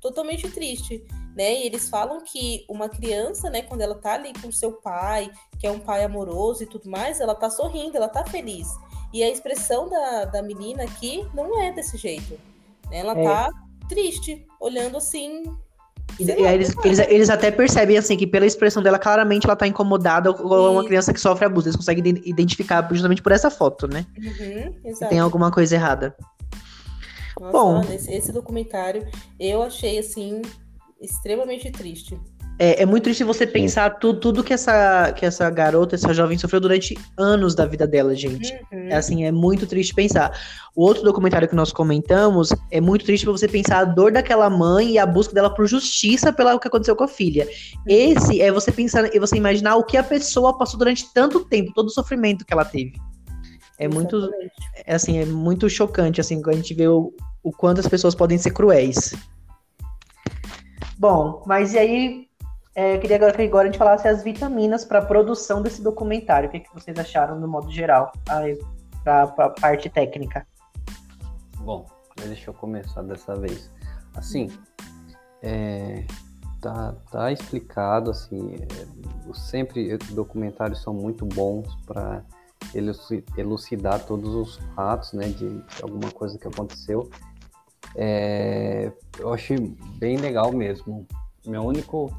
totalmente 0.00 0.50
triste, 0.50 1.04
né? 1.36 1.54
E 1.54 1.66
eles 1.66 1.88
falam 1.88 2.22
que 2.24 2.66
uma 2.68 2.88
criança, 2.88 3.48
né, 3.48 3.62
quando 3.62 3.82
ela 3.82 3.94
tá 3.94 4.14
ali 4.14 4.32
com 4.34 4.50
seu 4.50 4.72
pai, 4.72 5.30
que 5.58 5.66
é 5.66 5.70
um 5.70 5.78
pai 5.78 6.02
amoroso 6.04 6.64
e 6.64 6.66
tudo 6.66 6.90
mais, 6.90 7.20
ela 7.20 7.34
tá 7.34 7.48
sorrindo, 7.48 7.96
ela 7.96 8.08
tá 8.08 8.24
feliz. 8.26 8.68
E 9.12 9.22
a 9.22 9.28
expressão 9.28 9.88
da, 9.88 10.24
da 10.24 10.42
menina 10.42 10.82
aqui 10.82 11.26
não 11.32 11.60
é 11.60 11.70
desse 11.70 11.96
jeito. 11.96 12.38
Né? 12.90 12.98
Ela 12.98 13.18
é. 13.18 13.22
tá 13.22 13.50
triste, 13.88 14.46
olhando 14.60 14.96
assim. 14.96 15.44
E, 16.18 16.24
e 16.24 16.46
aí 16.46 16.54
eles, 16.54 16.74
eles, 16.84 16.98
eles, 16.98 17.30
até 17.30 17.50
percebem 17.50 17.96
assim 17.96 18.16
que 18.16 18.26
pela 18.26 18.46
expressão 18.46 18.82
dela, 18.82 18.98
claramente 18.98 19.46
ela 19.46 19.56
tá 19.56 19.66
incomodada 19.66 20.30
ou 20.30 20.66
é 20.68 20.70
uma 20.70 20.84
criança 20.84 21.12
que 21.12 21.20
sofre 21.20 21.44
abuso. 21.44 21.68
Eles 21.68 21.76
conseguem 21.76 22.22
identificar 22.24 22.86
justamente 22.92 23.22
por 23.22 23.32
essa 23.32 23.50
foto, 23.50 23.86
né? 23.86 24.06
Uhum, 24.16 25.08
tem 25.08 25.18
alguma 25.18 25.50
coisa 25.50 25.74
errada. 25.74 26.14
Nossa, 27.40 27.52
Bom, 27.52 27.80
esse, 27.92 28.12
esse 28.12 28.32
documentário 28.32 29.06
eu 29.40 29.62
achei 29.62 29.98
assim 29.98 30.42
extremamente 31.00 31.70
triste. 31.70 32.18
É, 32.64 32.82
é, 32.82 32.86
muito 32.86 33.02
triste 33.02 33.24
você 33.24 33.44
pensar 33.44 33.98
tudo, 33.98 34.20
tudo 34.20 34.44
que, 34.44 34.52
essa, 34.52 35.12
que 35.16 35.26
essa 35.26 35.50
garota, 35.50 35.96
essa 35.96 36.14
jovem 36.14 36.38
sofreu 36.38 36.60
durante 36.60 36.96
anos 37.18 37.56
da 37.56 37.66
vida 37.66 37.88
dela, 37.88 38.14
gente. 38.14 38.52
Uhum. 38.70 38.86
É 38.88 38.94
assim, 38.94 39.24
é 39.24 39.32
muito 39.32 39.66
triste 39.66 39.92
pensar. 39.92 40.30
O 40.72 40.84
outro 40.84 41.02
documentário 41.02 41.48
que 41.48 41.56
nós 41.56 41.72
comentamos 41.72 42.50
é 42.70 42.80
muito 42.80 43.04
triste 43.04 43.24
para 43.24 43.32
você 43.32 43.48
pensar 43.48 43.78
a 43.78 43.84
dor 43.84 44.12
daquela 44.12 44.48
mãe 44.48 44.92
e 44.92 44.98
a 45.00 45.04
busca 45.04 45.34
dela 45.34 45.52
por 45.52 45.66
justiça 45.66 46.32
pelo 46.32 46.56
que 46.60 46.68
aconteceu 46.68 46.94
com 46.94 47.02
a 47.02 47.08
filha. 47.08 47.46
Uhum. 47.46 47.82
Esse 47.88 48.40
é 48.40 48.52
você 48.52 48.70
pensar 48.70 49.12
e 49.12 49.18
você 49.18 49.36
imaginar 49.36 49.74
o 49.74 49.82
que 49.82 49.96
a 49.96 50.04
pessoa 50.04 50.56
passou 50.56 50.78
durante 50.78 51.12
tanto 51.12 51.44
tempo, 51.46 51.72
todo 51.74 51.86
o 51.86 51.90
sofrimento 51.90 52.44
que 52.46 52.54
ela 52.54 52.64
teve. 52.64 52.92
É 53.76 53.86
Exatamente. 53.86 54.14
muito, 54.14 54.30
é 54.86 54.94
assim, 54.94 55.18
é 55.18 55.24
muito 55.24 55.68
chocante 55.68 56.20
assim 56.20 56.40
quando 56.40 56.54
a 56.54 56.58
gente 56.58 56.74
vê 56.74 56.86
o, 56.86 57.12
o 57.42 57.50
quanto 57.50 57.80
as 57.80 57.88
pessoas 57.88 58.14
podem 58.14 58.38
ser 58.38 58.52
cruéis. 58.52 59.16
Bom, 60.96 61.42
mas 61.44 61.74
e 61.74 61.78
aí 61.78 62.31
é, 62.74 62.96
eu 62.96 63.00
queria 63.00 63.16
agora 63.16 63.32
que 63.32 63.42
agora 63.42 63.68
a 63.68 63.70
gente 63.70 63.78
falasse 63.78 64.08
as 64.08 64.22
vitaminas 64.22 64.84
para 64.84 65.00
a 65.00 65.04
produção 65.04 65.60
desse 65.60 65.82
documentário. 65.82 66.48
O 66.48 66.52
que, 66.52 66.60
que 66.60 66.72
vocês 66.72 66.98
acharam 66.98 67.38
no 67.38 67.46
modo 67.46 67.70
geral, 67.70 68.12
para 69.04 69.22
a 69.24 69.50
parte 69.50 69.90
técnica? 69.90 70.46
Bom, 71.58 71.86
deixa 72.16 72.50
eu 72.50 72.54
começar 72.54 73.02
dessa 73.02 73.36
vez. 73.36 73.70
Assim, 74.14 74.50
é, 75.42 76.04
tá, 76.62 76.94
tá 77.10 77.30
explicado, 77.30 78.10
assim, 78.10 78.54
é, 78.54 79.34
sempre 79.34 79.98
documentários 80.10 80.80
são 80.82 80.94
muito 80.94 81.26
bons 81.26 81.74
para 81.84 82.24
elucidar 83.36 84.04
todos 84.06 84.34
os 84.34 84.56
fatos, 84.74 85.12
né, 85.12 85.28
de, 85.28 85.58
de 85.58 85.82
alguma 85.82 86.10
coisa 86.10 86.38
que 86.38 86.48
aconteceu. 86.48 87.10
É, 87.94 88.90
eu 89.18 89.32
achei 89.32 89.58
bem 89.98 90.16
legal 90.16 90.52
mesmo. 90.52 91.06
Meu 91.44 91.62
único 91.62 92.10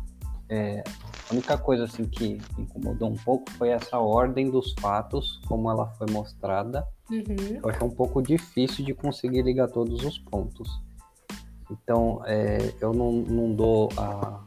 é, 0.53 0.83
a 1.29 1.33
única 1.33 1.57
coisa 1.57 1.85
assim 1.85 2.05
que 2.05 2.39
incomodou 2.57 3.09
um 3.09 3.15
pouco 3.15 3.49
foi 3.53 3.69
essa 3.69 3.97
ordem 3.97 4.51
dos 4.51 4.73
fatos, 4.79 5.41
como 5.47 5.69
ela 5.71 5.87
foi 5.97 6.05
mostrada. 6.11 6.87
Uhum. 7.09 7.59
Eu 7.63 7.69
achei 7.69 7.87
um 7.87 7.89
pouco 7.89 8.21
difícil 8.21 8.85
de 8.85 8.93
conseguir 8.93 9.41
ligar 9.41 9.67
todos 9.67 10.03
os 10.03 10.19
pontos. 10.19 10.69
Então, 11.71 12.21
é, 12.25 12.73
eu 12.79 12.93
não, 12.93 13.11
não 13.11 13.51
dou 13.51 13.89
a, 13.97 14.41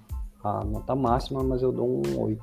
a 0.45 0.65
nota 0.65 0.95
máxima, 0.95 1.43
mas 1.43 1.61
eu 1.61 1.73
dou 1.73 1.89
um 1.89 2.21
8. 2.21 2.41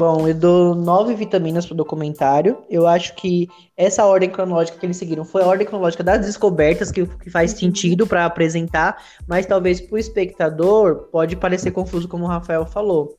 Bom, 0.00 0.26
eu 0.26 0.32
dou 0.32 0.74
nove 0.74 1.14
vitaminas 1.14 1.66
pro 1.66 1.74
documentário. 1.74 2.64
Eu 2.70 2.86
acho 2.86 3.14
que 3.16 3.46
essa 3.76 4.06
ordem 4.06 4.30
cronológica 4.30 4.78
que 4.78 4.86
eles 4.86 4.96
seguiram 4.96 5.26
foi 5.26 5.42
a 5.42 5.46
ordem 5.46 5.66
cronológica 5.66 6.02
das 6.02 6.24
descobertas, 6.24 6.90
que, 6.90 7.04
que 7.04 7.28
faz 7.28 7.50
sentido 7.50 8.06
para 8.06 8.24
apresentar, 8.24 8.96
mas 9.28 9.44
talvez 9.44 9.78
pro 9.78 9.98
espectador 9.98 11.10
pode 11.12 11.36
parecer 11.36 11.72
confuso, 11.72 12.08
como 12.08 12.24
o 12.24 12.28
Rafael 12.28 12.64
falou. 12.64 13.18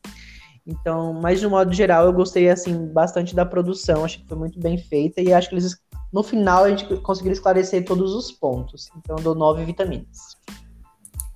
Então, 0.66 1.14
mas 1.14 1.40
de 1.40 1.46
um 1.46 1.52
modo 1.52 1.72
geral, 1.72 2.06
eu 2.06 2.14
gostei 2.14 2.50
assim 2.50 2.88
bastante 2.88 3.36
da 3.36 3.46
produção, 3.46 4.04
acho 4.04 4.18
que 4.18 4.28
foi 4.28 4.38
muito 4.40 4.60
bem 4.60 4.80
feita 4.80 5.22
e 5.22 5.32
acho 5.32 5.50
que 5.50 5.54
eles 5.54 5.78
no 6.12 6.24
final 6.24 6.64
a 6.64 6.70
gente 6.72 6.98
conseguiu 7.02 7.32
esclarecer 7.32 7.86
todos 7.86 8.16
os 8.16 8.32
pontos. 8.32 8.90
Então, 8.98 9.18
eu 9.18 9.24
dou 9.24 9.36
nove 9.36 9.64
vitaminas. 9.64 10.36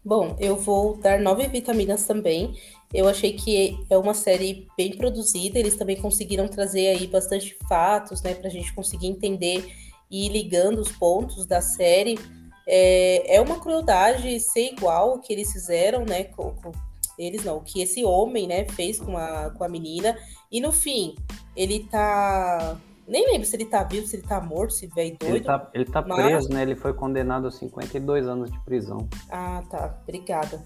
Bom, 0.05 0.35
eu 0.39 0.55
vou 0.55 0.97
dar 0.97 1.19
nove 1.19 1.47
vitaminas 1.47 2.05
também. 2.05 2.53
Eu 2.93 3.07
achei 3.07 3.33
que 3.33 3.77
é 3.89 3.97
uma 3.97 4.13
série 4.13 4.67
bem 4.77 4.95
produzida, 4.95 5.59
eles 5.59 5.75
também 5.75 5.95
conseguiram 5.95 6.47
trazer 6.47 6.87
aí 6.87 7.07
bastante 7.07 7.57
fatos, 7.67 8.21
né, 8.21 8.33
pra 8.33 8.49
gente 8.49 8.73
conseguir 8.73 9.07
entender 9.07 9.71
e 10.09 10.27
ir 10.27 10.29
ligando 10.29 10.79
os 10.79 10.91
pontos 10.91 11.45
da 11.45 11.61
série. 11.61 12.17
É, 12.67 13.35
é 13.35 13.41
uma 13.41 13.59
crueldade 13.59 14.39
ser 14.39 14.71
igual 14.73 15.15
o 15.15 15.19
que 15.19 15.33
eles 15.33 15.51
fizeram, 15.51 16.05
né, 16.05 16.25
com, 16.25 16.51
com 16.51 16.71
eles 17.17 17.43
não, 17.43 17.57
o 17.57 17.61
que 17.61 17.81
esse 17.81 18.03
homem, 18.03 18.47
né, 18.47 18.65
fez 18.65 18.99
com 18.99 19.17
a, 19.17 19.49
com 19.51 19.63
a 19.63 19.69
menina. 19.69 20.17
E 20.51 20.59
no 20.59 20.71
fim, 20.71 21.15
ele 21.55 21.87
tá 21.89 22.77
nem 23.07 23.31
lembro 23.31 23.45
se 23.45 23.55
ele 23.55 23.65
tá 23.65 23.83
vivo, 23.83 24.07
se 24.07 24.15
ele 24.15 24.27
tá 24.27 24.41
morto, 24.41 24.73
se 24.73 24.87
veio 24.87 25.15
doido. 25.17 25.35
Ele 25.35 25.43
tá, 25.43 25.69
ele 25.73 25.85
tá 25.85 26.01
mas... 26.01 26.25
preso, 26.25 26.49
né? 26.49 26.63
Ele 26.63 26.75
foi 26.75 26.93
condenado 26.93 27.47
a 27.47 27.51
52 27.51 28.27
anos 28.27 28.51
de 28.51 28.59
prisão. 28.61 29.07
Ah, 29.29 29.63
tá. 29.69 29.99
Obrigada. 30.03 30.65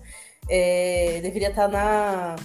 É, 0.50 1.20
deveria 1.22 1.50
estar 1.50 1.68
tá 1.68 1.68
na 1.68 2.36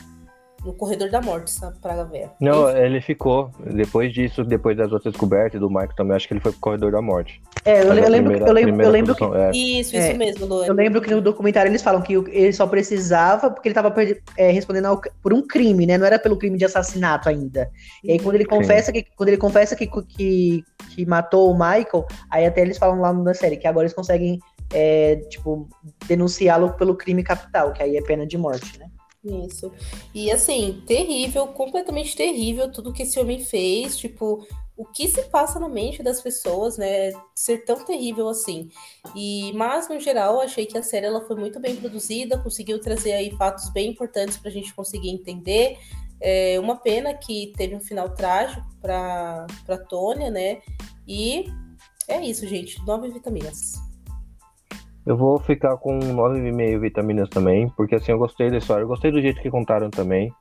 no 0.65 0.73
corredor 0.73 1.11
da 1.11 1.21
morte, 1.21 1.51
sabe, 1.51 1.77
pra 1.81 2.03
ver. 2.05 2.31
Não, 2.41 2.71
Enfim. 2.71 2.81
ele 2.81 3.01
ficou. 3.01 3.51
Depois 3.61 4.13
disso, 4.13 4.43
depois 4.43 4.77
das 4.77 4.91
outras 4.91 5.13
descobertas 5.13 5.61
do 5.61 5.69
Michael 5.69 5.95
também, 5.95 6.17
acho 6.17 6.27
que 6.27 6.33
ele 6.33 6.41
foi 6.41 6.53
pro 6.53 6.61
corredor 6.61 6.91
da 6.91 7.03
morte. 7.03 7.41
É, 7.65 7.83
eu, 7.83 7.93
eu 7.93 8.09
lembro, 8.09 8.31
primeira, 8.31 8.49
eu 8.49 8.53
lembro, 8.53 8.83
eu 8.83 8.91
lembro 8.91 9.15
que. 9.15 9.25
É. 9.25 9.51
Isso, 9.51 9.95
isso 9.95 10.11
é, 10.11 10.15
mesmo, 10.15 10.47
Luan. 10.47 10.67
Eu 10.67 10.75
lembro 10.75 11.03
que 11.03 11.11
no 11.11 11.21
documentário 11.21 11.71
eles 11.71 11.83
falam 11.83 12.01
que 12.01 12.15
ele 12.15 12.53
só 12.53 12.67
precisava 12.67 13.51
porque 13.51 13.69
ele 13.69 13.75
tava 13.75 13.95
é, 14.37 14.51
respondendo 14.51 14.87
ao, 14.87 15.01
por 15.23 15.35
um 15.35 15.47
crime, 15.47 15.87
né? 15.87 15.99
Não 15.99 16.07
era 16.07 16.19
pelo 16.19 16.39
crime 16.39 16.57
de 16.57 16.65
assassinato 16.65 17.29
ainda. 17.29 17.71
E 18.03 18.13
aí 18.13 18.19
quando 18.19 18.37
ele 18.37 18.47
confessa 18.47 18.91
que 18.91 19.05
quando 19.17 19.29
ele 19.29 19.39
confessa 19.39 19.77
que, 19.77 19.87
que, 19.87 20.65
que 20.95 21.07
matou 21.07 21.51
o 21.51 21.55
Michael, 21.55 22.07
aí 22.31 22.47
até 22.47 22.63
eles 22.63 22.79
falam 22.79 23.01
lá 23.01 23.13
na 23.13 23.35
série 23.35 23.57
que 23.57 23.67
agora 23.67 23.85
eles 23.85 23.95
conseguem 23.95 24.39
é, 24.75 25.17
tipo, 25.31 25.69
denunciá-lo 26.07 26.75
pelo 26.75 26.97
crime 26.97 27.23
capital, 27.23 27.73
que 27.73 27.81
aí 27.81 27.97
é 27.97 28.03
pena 28.03 28.27
de 28.27 28.37
morte, 28.37 28.77
né? 28.77 28.91
Isso. 29.25 29.73
E 30.13 30.31
assim, 30.31 30.83
terrível, 30.87 31.47
completamente 31.47 32.15
terrível 32.15 32.71
tudo 32.71 32.93
que 32.93 33.05
esse 33.05 33.19
homem 33.19 33.43
fez, 33.43 33.97
tipo, 33.97 34.47
o 34.77 34.85
que 34.85 35.09
se 35.09 35.23
passa 35.23 35.61
na 35.61 35.69
mente 35.69 36.03
das 36.03 36.21
pessoas, 36.21 36.77
né? 36.77 37.13
Ser 37.35 37.65
tão 37.65 37.85
terrível 37.85 38.29
assim. 38.29 38.69
E 39.15 39.53
mas 39.55 39.89
no 39.89 39.99
geral, 40.01 40.41
achei 40.41 40.67
que 40.67 40.77
a 40.77 40.83
série 40.83 41.07
ela 41.07 41.25
foi 41.25 41.37
muito 41.37 41.61
bem 41.61 41.77
produzida, 41.77 42.37
conseguiu 42.37 42.81
trazer 42.81 43.13
aí 43.13 43.31
fatos 43.37 43.71
bem 43.71 43.91
importantes 43.91 44.37
para 44.37 44.51
a 44.51 44.53
gente 44.53 44.75
conseguir 44.75 45.11
entender. 45.11 45.79
É 46.21 46.59
uma 46.59 46.77
pena 46.77 47.15
que 47.15 47.53
teve 47.57 47.77
um 47.77 47.81
final 47.81 48.11
trágico 48.11 48.67
para 48.83 49.47
para 49.65 49.79
Tônia, 49.79 50.31
né? 50.31 50.61
E 51.07 51.47
é 52.09 52.21
isso, 52.21 52.47
gente. 52.47 52.85
Nove 52.85 53.09
vitaminas. 53.09 53.84
Eu 55.07 55.17
vou 55.17 55.39
ficar 55.39 55.77
com 55.77 55.99
9,5 55.99 56.81
vitaminas 56.81 57.29
também, 57.29 57.69
porque 57.77 57.95
assim, 57.95 58.13
eu 58.13 58.19
gostei 58.19 58.51
da 58.51 58.59
história, 58.59 58.85
eu 58.85 58.89
gostei 58.89 59.11
do 59.11 59.21
jeito 59.21 59.41
que 59.41 59.51
contaram 59.51 59.91
também, 59.91 60.33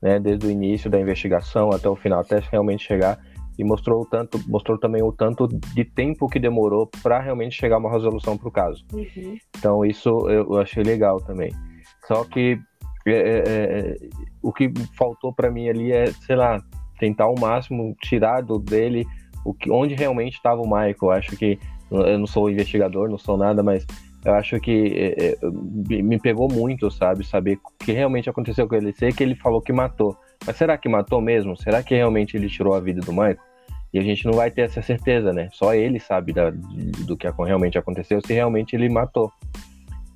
né, 0.00 0.20
desde 0.20 0.46
o 0.46 0.50
início 0.50 0.88
da 0.88 1.00
investigação 1.00 1.70
até 1.70 1.88
o 1.88 1.96
final, 1.96 2.20
até 2.20 2.40
realmente 2.50 2.84
chegar, 2.84 3.18
e 3.58 3.64
mostrou 3.64 4.06
tanto, 4.06 4.40
mostrou 4.48 4.78
também 4.78 5.02
o 5.02 5.12
tanto 5.12 5.46
de 5.48 5.84
tempo 5.84 6.28
que 6.28 6.38
demorou 6.38 6.88
para 7.02 7.20
realmente 7.20 7.56
chegar 7.56 7.76
a 7.76 7.78
uma 7.78 7.90
resolução 7.90 8.36
para 8.36 8.48
o 8.48 8.52
caso. 8.52 8.84
Uhum. 8.92 9.36
Então 9.58 9.84
isso 9.84 10.08
eu 10.28 10.56
achei 10.58 10.82
legal 10.82 11.20
também. 11.20 11.52
Só 12.06 12.24
que 12.24 12.58
é, 13.06 13.12
é, 13.12 13.40
é 13.40 13.96
o 14.40 14.52
que 14.52 14.72
faltou 14.96 15.32
para 15.32 15.50
mim 15.50 15.68
ali 15.68 15.92
é, 15.92 16.06
sei 16.06 16.36
lá, 16.36 16.62
tentar 16.98 17.24
ao 17.24 17.34
máximo 17.38 17.94
tirar 18.00 18.42
do 18.42 18.58
dele 18.58 19.04
o 19.44 19.52
que, 19.52 19.70
onde 19.70 19.94
realmente 19.94 20.34
estava 20.34 20.60
o 20.60 20.64
Michael. 20.64 21.10
Acho 21.10 21.36
que 21.36 21.58
eu 21.90 22.18
não 22.18 22.26
sou 22.26 22.48
investigador, 22.48 23.10
não 23.10 23.18
sou 23.18 23.36
nada, 23.36 23.62
mas 23.62 23.86
eu 24.24 24.34
acho 24.34 24.60
que 24.60 24.92
é, 24.96 25.32
é 25.32 25.38
me 26.02 26.18
pegou 26.18 26.48
muito, 26.50 26.90
sabe? 26.90 27.26
Saber 27.26 27.58
o 27.64 27.84
que 27.84 27.92
realmente 27.92 28.30
aconteceu 28.30 28.68
com 28.68 28.74
ele. 28.76 28.92
Sei 28.92 29.12
que 29.12 29.22
ele 29.22 29.34
falou 29.34 29.60
que 29.60 29.72
matou. 29.72 30.16
Mas 30.46 30.56
será 30.56 30.76
que 30.78 30.88
matou 30.88 31.20
mesmo? 31.20 31.56
Será 31.56 31.82
que 31.82 31.94
realmente 31.94 32.36
ele 32.36 32.48
tirou 32.48 32.74
a 32.74 32.80
vida 32.80 33.00
do 33.00 33.12
Michael? 33.12 33.38
E 33.92 33.98
a 33.98 34.02
gente 34.02 34.24
não 34.24 34.32
vai 34.32 34.50
ter 34.50 34.62
essa 34.62 34.80
certeza, 34.80 35.32
né? 35.32 35.48
Só 35.52 35.74
ele 35.74 36.00
sabe 36.00 36.32
da, 36.32 36.50
do 36.50 37.16
que 37.16 37.28
realmente 37.28 37.76
aconteceu, 37.76 38.20
se 38.24 38.32
realmente 38.32 38.74
ele 38.74 38.88
matou. 38.88 39.30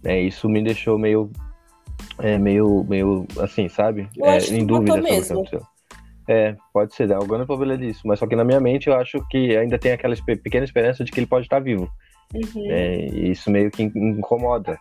É, 0.04 0.20
isso 0.20 0.48
me 0.48 0.62
deixou 0.62 0.98
meio. 0.98 1.30
É, 2.18 2.38
meio, 2.38 2.84
meio 2.88 3.26
assim, 3.40 3.68
sabe? 3.68 4.08
É, 4.22 4.38
em 4.54 4.64
dúvida 4.64 4.92
sobre 4.92 5.10
mesmo. 5.10 5.40
o 5.40 5.42
que 5.44 5.56
aconteceu. 5.56 5.76
É, 6.28 6.56
pode 6.72 6.94
ser, 6.94 7.12
alguma 7.12 7.44
problema 7.44 7.76
disso. 7.76 8.02
Mas 8.04 8.18
só 8.18 8.26
que 8.26 8.34
na 8.34 8.44
minha 8.44 8.60
mente 8.60 8.88
eu 8.88 8.94
acho 8.94 9.18
que 9.28 9.56
ainda 9.56 9.78
tem 9.78 9.92
aquela 9.92 10.14
pequena 10.42 10.64
esperança 10.64 11.04
de 11.04 11.12
que 11.12 11.20
ele 11.20 11.26
pode 11.26 11.46
estar 11.46 11.60
vivo. 11.60 11.90
Uhum. 12.34 12.70
É, 12.70 13.06
isso 13.06 13.50
meio 13.50 13.70
que 13.70 13.82
incomoda. 13.82 14.78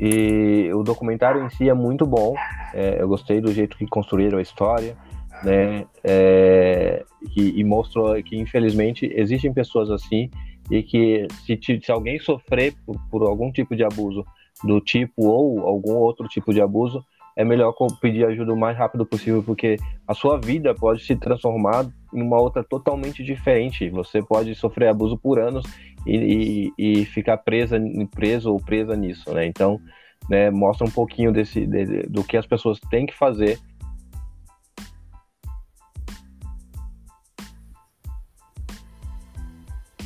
E 0.00 0.70
o 0.72 0.82
documentário 0.82 1.44
em 1.44 1.50
si 1.50 1.68
é 1.68 1.74
muito 1.74 2.06
bom. 2.06 2.34
É, 2.72 3.00
eu 3.00 3.08
gostei 3.08 3.40
do 3.40 3.52
jeito 3.52 3.76
que 3.76 3.86
construíram 3.86 4.38
a 4.38 4.42
história. 4.42 4.96
né? 5.42 5.86
É, 6.04 7.04
e, 7.36 7.60
e, 7.60 7.64
mostrou 7.64 8.20
que 8.22 8.36
infelizmente 8.36 9.10
existem 9.14 9.52
pessoas 9.52 9.90
assim 9.90 10.30
e 10.70 10.82
que 10.82 11.26
se, 11.44 11.58
se 11.82 11.92
alguém 11.92 12.18
sofrer 12.18 12.74
por, 12.84 12.96
por, 13.10 13.22
algum 13.22 13.50
tipo 13.52 13.76
de 13.76 13.84
abuso 13.84 14.24
do 14.64 14.80
tipo 14.80 15.26
ou 15.26 15.60
algum 15.60 15.94
outro 15.94 16.26
tipo 16.26 16.52
de 16.52 16.60
abuso, 16.60 17.04
é 17.36 17.44
melhor 17.44 17.72
pedir 18.00 18.26
ajuda 18.26 18.52
o 18.52 18.58
mais 18.58 18.76
rápido 18.76 19.06
possível, 19.06 19.42
porque 19.42 19.76
a 20.06 20.12
sua 20.12 20.38
vida 20.38 20.74
pode 20.74 21.04
se 21.04 21.14
transformar 21.14 21.86
em 22.12 22.22
uma 22.22 22.40
outra 22.40 22.64
totalmente 22.64 23.22
diferente. 23.22 23.88
Você 23.90 24.22
pode 24.22 24.54
sofrer 24.54 24.88
abuso 24.88 25.16
por 25.16 25.38
anos 25.38 25.64
e, 26.06 26.72
e, 26.78 27.00
e 27.00 27.04
ficar 27.04 27.38
presa, 27.38 27.78
preso 28.10 28.52
ou 28.52 28.58
presa 28.58 28.96
nisso, 28.96 29.32
né? 29.32 29.46
Então, 29.46 29.80
né, 30.28 30.50
mostra 30.50 30.86
um 30.86 30.90
pouquinho 30.90 31.32
desse, 31.32 31.66
de, 31.66 32.02
do 32.04 32.24
que 32.24 32.36
as 32.36 32.46
pessoas 32.46 32.78
têm 32.90 33.06
que 33.06 33.14
fazer 33.14 33.58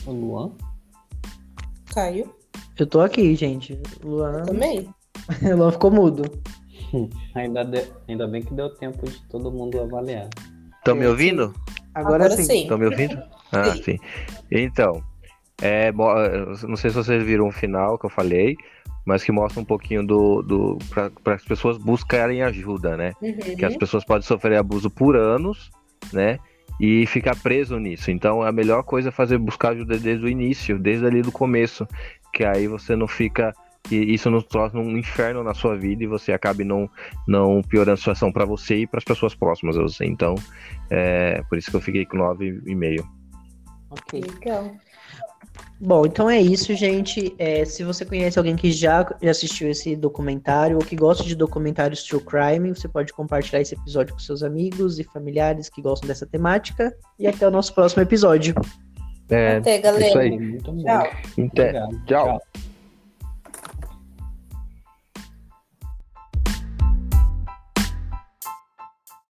O 0.07 0.11
Luan? 0.11 0.51
Caiu. 1.95 2.35
Eu 2.77 2.87
tô 2.87 3.01
aqui, 3.01 3.35
gente. 3.37 3.79
Luan. 4.03 4.41
Eu 4.41 4.47
também. 4.47 4.89
Luan 5.57 5.71
ficou 5.71 5.91
mudo. 5.91 6.25
ainda, 7.35 7.65
de... 7.65 7.85
ainda 8.09 8.27
bem 8.27 8.43
que 8.43 8.53
deu 8.53 8.75
tempo 8.75 9.09
de 9.09 9.23
todo 9.29 9.53
mundo 9.53 9.81
avaliar. 9.81 10.29
Estão 10.79 10.97
me 10.97 11.07
ouvindo? 11.07 11.55
Agora, 11.95 12.25
Agora 12.25 12.43
sim. 12.43 12.63
Estão 12.63 12.79
me 12.79 12.87
ouvindo? 12.87 13.21
Ah, 13.53 13.75
sim. 13.77 13.99
Então, 14.51 15.03
é, 15.61 15.93
não 15.93 16.77
sei 16.77 16.91
se 16.91 16.97
vocês 16.97 17.23
viram 17.23 17.49
o 17.49 17.53
final 17.53 17.99
que 17.99 18.07
eu 18.07 18.11
falei, 18.11 18.57
mas 19.05 19.23
que 19.23 19.33
mostra 19.33 19.61
um 19.61 19.65
pouquinho 19.65 20.07
do, 20.07 20.43
do 20.43 20.79
para 21.23 21.35
as 21.35 21.45
pessoas 21.45 21.77
buscarem 21.77 22.43
ajuda, 22.43 22.97
né? 22.97 23.13
Uhum. 23.21 23.57
Que 23.57 23.65
as 23.65 23.77
pessoas 23.77 24.05
podem 24.05 24.23
sofrer 24.27 24.57
abuso 24.57 24.91
por 24.91 25.17
anos, 25.17 25.71
né? 26.13 26.39
E 26.81 27.07
ficar 27.07 27.37
preso 27.37 27.79
nisso. 27.79 28.11
Então, 28.11 28.43
a 28.43 28.51
melhor 28.51 28.83
coisa 28.83 29.11
é 29.11 29.13
fazer 29.13 29.39
buscar 29.39 29.71
ajuda 29.71 29.99
desde 29.99 30.25
o 30.25 30.29
início, 30.29 30.79
desde 30.79 31.07
ali 31.07 31.23
do 31.23 31.31
começo, 31.31 31.87
que 32.33 32.45
aí 32.45 32.67
você 32.67 32.97
não 32.97 33.07
fica 33.07 33.55
que 33.83 33.97
isso 33.97 34.31
não 34.31 34.41
torna 34.41 34.81
um 34.81 34.97
inferno 34.97 35.43
na 35.43 35.55
sua 35.55 35.77
vida 35.77 36.05
e 36.05 36.07
você 36.07 36.33
acabe 36.33 36.65
não, 36.65 36.89
não 37.27 37.63
piorando 37.63 37.95
a 37.95 37.97
situação 37.97 38.33
para 38.33 38.45
você 38.45 38.79
e 38.79 38.87
para 38.87 38.99
as 38.99 39.05
pessoas 39.05 39.35
próximas 39.35 39.77
a 39.77 39.83
você. 39.83 40.05
Então, 40.05 40.35
é 40.91 41.43
por 41.49 41.59
isso 41.59 41.71
que 41.71 41.77
eu 41.77 41.81
fiquei 41.81 42.07
com 42.07 42.19
9,5. 42.19 43.05
Ok. 43.91 44.21
Legal. 44.21 44.73
Bom, 45.81 46.07
então 46.07 46.31
é 46.31 46.41
isso, 46.41 46.73
gente. 46.75 47.35
É, 47.39 47.65
se 47.65 47.83
você 47.83 48.05
conhece 48.05 48.39
alguém 48.39 48.55
que 48.55 48.71
já, 48.71 49.05
já 49.21 49.31
assistiu 49.33 49.69
esse 49.69 49.97
documentário 49.97 50.77
ou 50.77 50.85
que 50.85 50.95
gosta 50.95 51.25
de 51.25 51.35
documentários 51.35 52.05
true 52.05 52.23
crime, 52.23 52.69
você 52.71 52.87
pode 52.87 53.13
compartilhar 53.13 53.61
esse 53.61 53.75
episódio 53.75 54.15
com 54.15 54.21
seus 54.21 54.45
amigos 54.45 55.01
e 55.01 55.05
familiares 55.05 55.69
que 55.69 55.83
gostam 55.83 56.07
dessa 56.07 56.25
temática. 56.25 56.95
E 57.19 57.27
até 57.27 57.47
o 57.47 57.51
nosso 57.51 57.75
próximo 57.75 58.01
episódio. 58.01 58.55
É, 59.29 59.57
Até, 59.57 59.79
galera. 59.79 60.07
isso 60.07 60.19
aí. 60.19 60.39
Muito 60.39 60.73
bom. 60.73 60.85
Tchau. 60.85 61.11
Tchau. 61.55 61.91
Tchau. 62.07 62.41